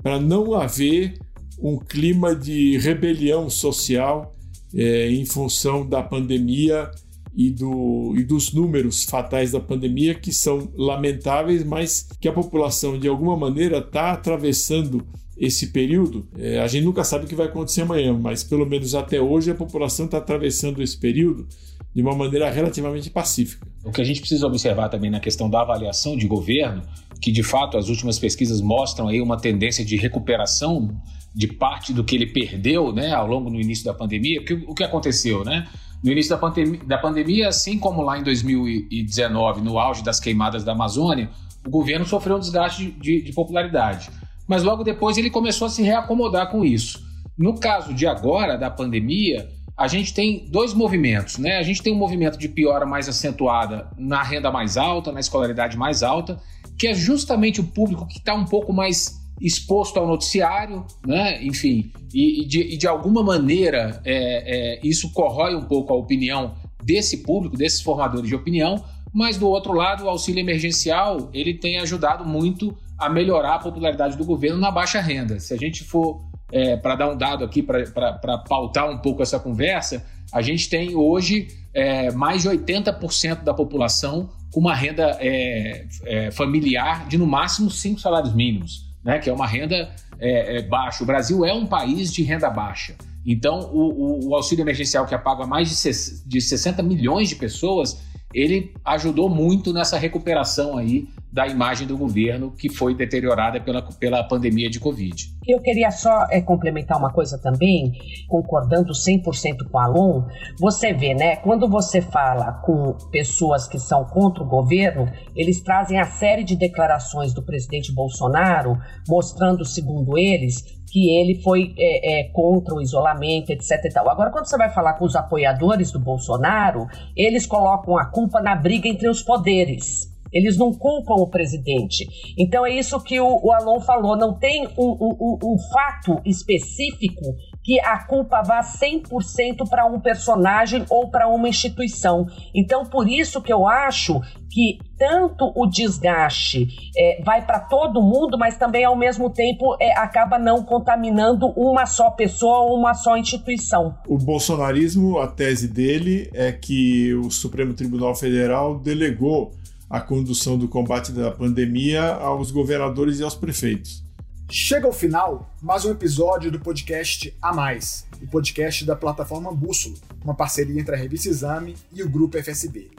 para 0.03 0.19
não 0.19 0.53
haver 0.53 1.17
um 1.61 1.77
clima 1.77 2.35
de 2.35 2.77
rebelião 2.77 3.49
social 3.49 4.35
é, 4.73 5.09
em 5.11 5.25
função 5.25 5.87
da 5.87 6.01
pandemia 6.01 6.89
e, 7.35 7.49
do, 7.49 8.13
e 8.17 8.23
dos 8.23 8.53
números 8.53 9.03
fatais 9.03 9.51
da 9.51 9.59
pandemia, 9.59 10.15
que 10.15 10.33
são 10.33 10.71
lamentáveis, 10.75 11.63
mas 11.63 12.07
que 12.19 12.27
a 12.27 12.33
população, 12.33 12.97
de 12.97 13.07
alguma 13.07 13.37
maneira, 13.37 13.79
está 13.79 14.11
atravessando 14.11 15.05
esse 15.37 15.67
período. 15.67 16.27
É, 16.37 16.59
a 16.59 16.67
gente 16.67 16.83
nunca 16.83 17.03
sabe 17.03 17.25
o 17.25 17.27
que 17.27 17.35
vai 17.35 17.47
acontecer 17.47 17.81
amanhã, 17.81 18.13
mas 18.13 18.43
pelo 18.43 18.65
menos 18.65 18.93
até 18.93 19.21
hoje 19.21 19.51
a 19.51 19.55
população 19.55 20.05
está 20.05 20.17
atravessando 20.17 20.81
esse 20.81 20.97
período 20.97 21.47
de 21.95 22.01
uma 22.01 22.13
maneira 22.13 22.49
relativamente 22.51 23.09
pacífica. 23.09 23.65
O 23.83 23.91
que 23.91 24.01
a 24.01 24.03
gente 24.03 24.19
precisa 24.19 24.45
observar 24.45 24.89
também 24.89 25.09
na 25.09 25.19
questão 25.19 25.49
da 25.49 25.61
avaliação 25.61 26.17
de 26.17 26.27
governo, 26.27 26.81
que 27.21 27.31
de 27.31 27.41
fato 27.41 27.77
as 27.77 27.87
últimas 27.87 28.19
pesquisas 28.19 28.61
mostram 28.61 29.07
aí 29.07 29.21
uma 29.21 29.37
tendência 29.37 29.83
de 29.83 29.95
recuperação 29.95 30.89
de 31.33 31.47
parte 31.47 31.93
do 31.93 32.03
que 32.03 32.15
ele 32.15 32.27
perdeu 32.27 32.91
né, 32.91 33.11
ao 33.13 33.27
longo 33.27 33.49
no 33.49 33.59
início 33.59 33.85
da 33.85 33.93
pandemia. 33.93 34.43
Que, 34.43 34.53
o 34.53 34.73
que 34.73 34.83
aconteceu, 34.83 35.43
né? 35.43 35.67
No 36.03 36.11
início 36.11 36.29
da, 36.29 36.37
pandemia, 36.37 36.79
da 36.85 36.97
pandemia, 36.97 37.47
assim 37.49 37.77
como 37.77 38.01
lá 38.01 38.17
em 38.17 38.23
2019, 38.23 39.61
no 39.61 39.77
auge 39.77 40.03
das 40.03 40.19
queimadas 40.19 40.63
da 40.63 40.71
Amazônia, 40.71 41.29
o 41.65 41.69
governo 41.69 42.05
sofreu 42.05 42.37
um 42.37 42.39
desgaste 42.39 42.91
de, 42.91 43.21
de 43.21 43.33
popularidade. 43.33 44.09
Mas 44.47 44.63
logo 44.63 44.83
depois 44.83 45.17
ele 45.17 45.29
começou 45.29 45.67
a 45.67 45.69
se 45.69 45.83
reacomodar 45.83 46.49
com 46.49 46.63
isso. 46.63 47.03
No 47.37 47.59
caso 47.59 47.93
de 47.93 48.07
agora, 48.07 48.57
da 48.57 48.69
pandemia, 48.69 49.49
a 49.77 49.87
gente 49.87 50.13
tem 50.13 50.45
dois 50.49 50.73
movimentos, 50.73 51.37
né? 51.37 51.57
A 51.57 51.63
gente 51.63 51.81
tem 51.81 51.93
um 51.93 51.97
movimento 51.97 52.37
de 52.37 52.49
piora 52.49 52.85
mais 52.85 53.07
acentuada 53.07 53.89
na 53.97 54.21
renda 54.21 54.51
mais 54.51 54.75
alta, 54.75 55.11
na 55.11 55.21
escolaridade 55.21 55.77
mais 55.77 56.03
alta, 56.03 56.37
que 56.77 56.87
é 56.87 56.93
justamente 56.93 57.61
o 57.61 57.63
público 57.63 58.05
que 58.07 58.17
está 58.17 58.33
um 58.33 58.43
pouco 58.43 58.73
mais 58.73 59.18
exposto 59.41 59.97
ao 59.97 60.07
noticiário, 60.07 60.85
né? 61.05 61.43
enfim, 61.43 61.91
e, 62.13 62.41
e, 62.41 62.45
de, 62.45 62.61
e 62.61 62.77
de, 62.77 62.87
alguma 62.87 63.23
maneira 63.23 64.01
é, 64.03 64.75
é, 64.75 64.79
isso 64.83 65.11
corrói 65.13 65.55
um 65.55 65.63
pouco 65.63 65.93
a 65.93 65.95
opinião 65.95 66.55
desse 66.83 67.17
público, 67.17 67.57
desses 67.57 67.81
formadores 67.81 68.27
de 68.27 68.35
opinião, 68.35 68.83
mas 69.13 69.37
do 69.37 69.47
outro 69.47 69.73
lado, 69.73 70.03
o 70.03 70.09
auxílio 70.09 70.39
emergencial 70.39 71.29
ele 71.33 71.53
tem 71.53 71.79
ajudado 71.79 72.25
muito 72.25 72.75
a 72.97 73.09
melhorar 73.09 73.55
a 73.55 73.59
popularidade 73.59 74.17
do 74.17 74.25
governo 74.25 74.59
na 74.59 74.69
baixa 74.69 74.99
renda. 74.99 75.39
Se 75.39 75.53
a 75.53 75.57
gente 75.57 75.83
for 75.83 76.21
é, 76.51 76.75
para 76.75 76.95
dar 76.95 77.09
um 77.09 77.17
dado 77.17 77.45
aqui 77.45 77.63
para 77.63 78.37
pautar 78.47 78.89
um 78.89 78.97
pouco 78.97 79.21
essa 79.21 79.39
conversa, 79.39 80.05
a 80.33 80.41
gente 80.41 80.69
tem 80.69 80.95
hoje 80.95 81.47
é, 81.73 82.11
mais 82.11 82.43
de 82.43 82.49
80% 82.49 83.43
da 83.43 83.53
população 83.53 84.29
com 84.51 84.59
uma 84.59 84.75
renda 84.75 85.17
é, 85.19 85.85
é, 86.05 86.31
familiar 86.31 87.07
de 87.07 87.17
no 87.17 87.25
máximo 87.25 87.69
cinco 87.69 87.99
salários 87.99 88.33
mínimos 88.33 88.88
né, 89.09 89.17
que 89.17 89.27
é 89.27 89.33
uma 89.33 89.47
renda 89.47 89.89
é, 90.19 90.57
é, 90.57 90.61
baixa. 90.61 91.03
O 91.03 91.07
Brasil 91.07 91.43
é 91.43 91.51
um 91.51 91.65
país 91.65 92.13
de 92.13 92.21
renda 92.21 92.47
baixa. 92.47 92.93
Então, 93.25 93.71
o, 93.73 94.27
o, 94.27 94.29
o 94.29 94.35
auxílio 94.35 94.61
emergencial 94.61 95.07
que 95.07 95.15
apaga 95.15 95.47
mais 95.47 95.67
de, 95.67 96.27
de 96.27 96.39
60 96.39 96.83
milhões 96.83 97.27
de 97.27 97.35
pessoas, 97.35 97.99
ele 98.31 98.71
ajudou 98.85 99.27
muito 99.27 99.73
nessa 99.73 99.97
recuperação 99.97 100.77
aí 100.77 101.07
da 101.31 101.47
imagem 101.47 101.85
do 101.85 101.97
governo 101.97 102.51
que 102.51 102.69
foi 102.69 102.95
deteriorada 102.95 103.59
pela, 103.61 103.81
pela 103.81 104.23
pandemia 104.23 104.69
de 104.69 104.79
Covid. 104.79 105.37
Eu 105.47 105.59
queria 105.61 105.91
só 105.91 106.25
é, 106.29 106.41
complementar 106.41 106.97
uma 106.97 107.11
coisa 107.11 107.37
também, 107.37 107.93
concordando 108.27 108.93
100% 108.93 109.69
com 109.69 109.77
o 109.77 109.79
Alon. 109.79 110.23
Você 110.59 110.91
vê, 110.93 111.13
né, 111.13 111.35
quando 111.37 111.69
você 111.69 112.01
fala 112.01 112.53
com 112.63 112.93
pessoas 113.11 113.67
que 113.67 113.79
são 113.79 114.05
contra 114.05 114.43
o 114.43 114.47
governo, 114.47 115.11
eles 115.35 115.61
trazem 115.61 115.99
a 115.99 116.05
série 116.05 116.43
de 116.43 116.55
declarações 116.55 117.33
do 117.33 117.43
presidente 117.43 117.93
Bolsonaro, 117.93 118.77
mostrando, 119.07 119.63
segundo 119.63 120.17
eles, 120.17 120.79
que 120.91 121.11
ele 121.11 121.35
foi 121.41 121.73
é, 121.77 122.21
é, 122.21 122.23
contra 122.31 122.73
o 122.73 122.81
isolamento, 122.81 123.51
etc. 123.51 123.85
E 123.85 123.89
tal. 123.89 124.09
Agora, 124.09 124.31
quando 124.31 124.45
você 124.45 124.57
vai 124.57 124.69
falar 124.69 124.93
com 124.93 125.05
os 125.05 125.15
apoiadores 125.15 125.91
do 125.91 125.99
Bolsonaro, 125.99 126.87
eles 127.15 127.45
colocam 127.45 127.97
a 127.97 128.05
culpa 128.05 128.41
na 128.41 128.55
briga 128.55 128.87
entre 128.87 129.07
os 129.07 129.21
poderes. 129.21 130.09
Eles 130.31 130.57
não 130.57 130.73
culpam 130.73 131.15
o 131.15 131.29
presidente. 131.29 132.07
Então 132.37 132.65
é 132.65 132.73
isso 132.73 133.01
que 133.03 133.19
o, 133.19 133.39
o 133.43 133.51
Alon 133.51 133.79
falou. 133.79 134.17
Não 134.17 134.37
tem 134.37 134.67
um, 134.77 134.97
um, 134.99 135.39
um 135.43 135.57
fato 135.71 136.21
específico 136.25 137.35
que 137.63 137.79
a 137.81 138.03
culpa 138.03 138.41
vá 138.41 138.61
100% 138.61 139.69
para 139.69 139.85
um 139.85 139.99
personagem 139.99 140.85
ou 140.89 141.09
para 141.09 141.27
uma 141.27 141.47
instituição. 141.47 142.25
Então, 142.55 142.85
por 142.85 143.07
isso 143.07 143.41
que 143.41 143.53
eu 143.53 143.67
acho 143.67 144.19
que 144.49 144.79
tanto 144.97 145.53
o 145.55 145.67
desgaste 145.67 146.67
é, 146.97 147.21
vai 147.23 147.45
para 147.45 147.59
todo 147.59 148.01
mundo, 148.01 148.37
mas 148.37 148.57
também 148.57 148.83
ao 148.83 148.95
mesmo 148.95 149.29
tempo 149.29 149.77
é, 149.79 149.95
acaba 149.97 150.39
não 150.39 150.63
contaminando 150.63 151.47
uma 151.55 151.85
só 151.85 152.09
pessoa 152.09 152.59
ou 152.69 152.77
uma 152.77 152.93
só 152.95 153.15
instituição. 153.15 153.95
O 154.07 154.17
bolsonarismo, 154.17 155.19
a 155.19 155.27
tese 155.27 155.67
dele 155.67 156.29
é 156.33 156.51
que 156.51 157.13
o 157.13 157.29
Supremo 157.29 157.73
Tribunal 157.73 158.15
Federal 158.15 158.79
delegou 158.79 159.51
a 159.89 159.99
condução 159.99 160.57
do 160.57 160.67
combate 160.67 161.11
da 161.11 161.31
pandemia 161.31 162.13
aos 162.13 162.51
governadores 162.51 163.19
e 163.19 163.23
aos 163.23 163.35
prefeitos. 163.35 164.03
Chega 164.51 164.87
ao 164.87 164.93
final 164.93 165.55
mais 165.61 165.85
um 165.85 165.91
episódio 165.91 166.51
do 166.51 166.59
podcast 166.59 167.35
A 167.41 167.53
Mais, 167.53 168.05
o 168.21 168.27
podcast 168.27 168.85
da 168.85 168.95
plataforma 168.95 169.51
Bússola, 169.51 169.95
uma 170.23 170.35
parceria 170.35 170.79
entre 170.79 170.95
a 170.95 170.97
revista 170.97 171.29
Exame 171.29 171.75
e 171.91 172.03
o 172.03 172.09
grupo 172.09 172.37
FSB. 172.37 172.91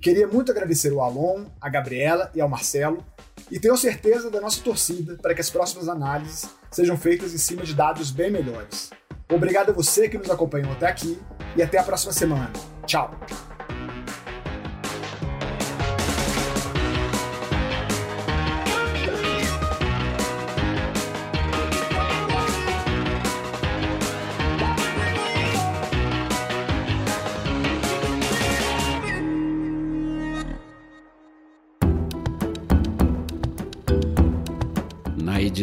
Queria 0.00 0.26
muito 0.26 0.50
agradecer 0.52 0.92
ao 0.92 1.02
Alon, 1.02 1.44
a 1.60 1.68
Gabriela 1.68 2.30
e 2.34 2.40
ao 2.40 2.48
Marcelo, 2.48 3.04
e 3.50 3.58
tenho 3.58 3.76
certeza 3.76 4.30
da 4.30 4.40
nossa 4.40 4.62
torcida 4.62 5.16
para 5.20 5.34
que 5.34 5.40
as 5.40 5.50
próximas 5.50 5.88
análises 5.88 6.48
sejam 6.70 6.96
feitas 6.96 7.32
em 7.34 7.38
cima 7.38 7.62
de 7.62 7.74
dados 7.74 8.10
bem 8.10 8.30
melhores. 8.30 8.90
Obrigado 9.30 9.70
a 9.70 9.72
você 9.72 10.08
que 10.08 10.18
nos 10.18 10.30
acompanhou 10.30 10.72
até 10.72 10.86
aqui 10.86 11.18
e 11.56 11.62
até 11.62 11.78
a 11.78 11.82
próxima 11.82 12.12
semana. 12.12 12.52
Tchau! 12.86 13.10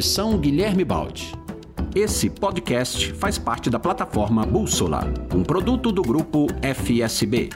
Edição 0.04 0.38
Guilherme 0.38 0.84
Baldi. 0.84 1.34
Esse 1.96 2.30
podcast 2.30 3.14
faz 3.14 3.38
parte 3.38 3.70
da 3.70 3.80
plataforma 3.80 4.46
Bússola, 4.46 5.08
um 5.34 5.44
produto 5.44 5.94
do 5.94 6.02
grupo 6.02 6.48
FSB. 6.62 7.50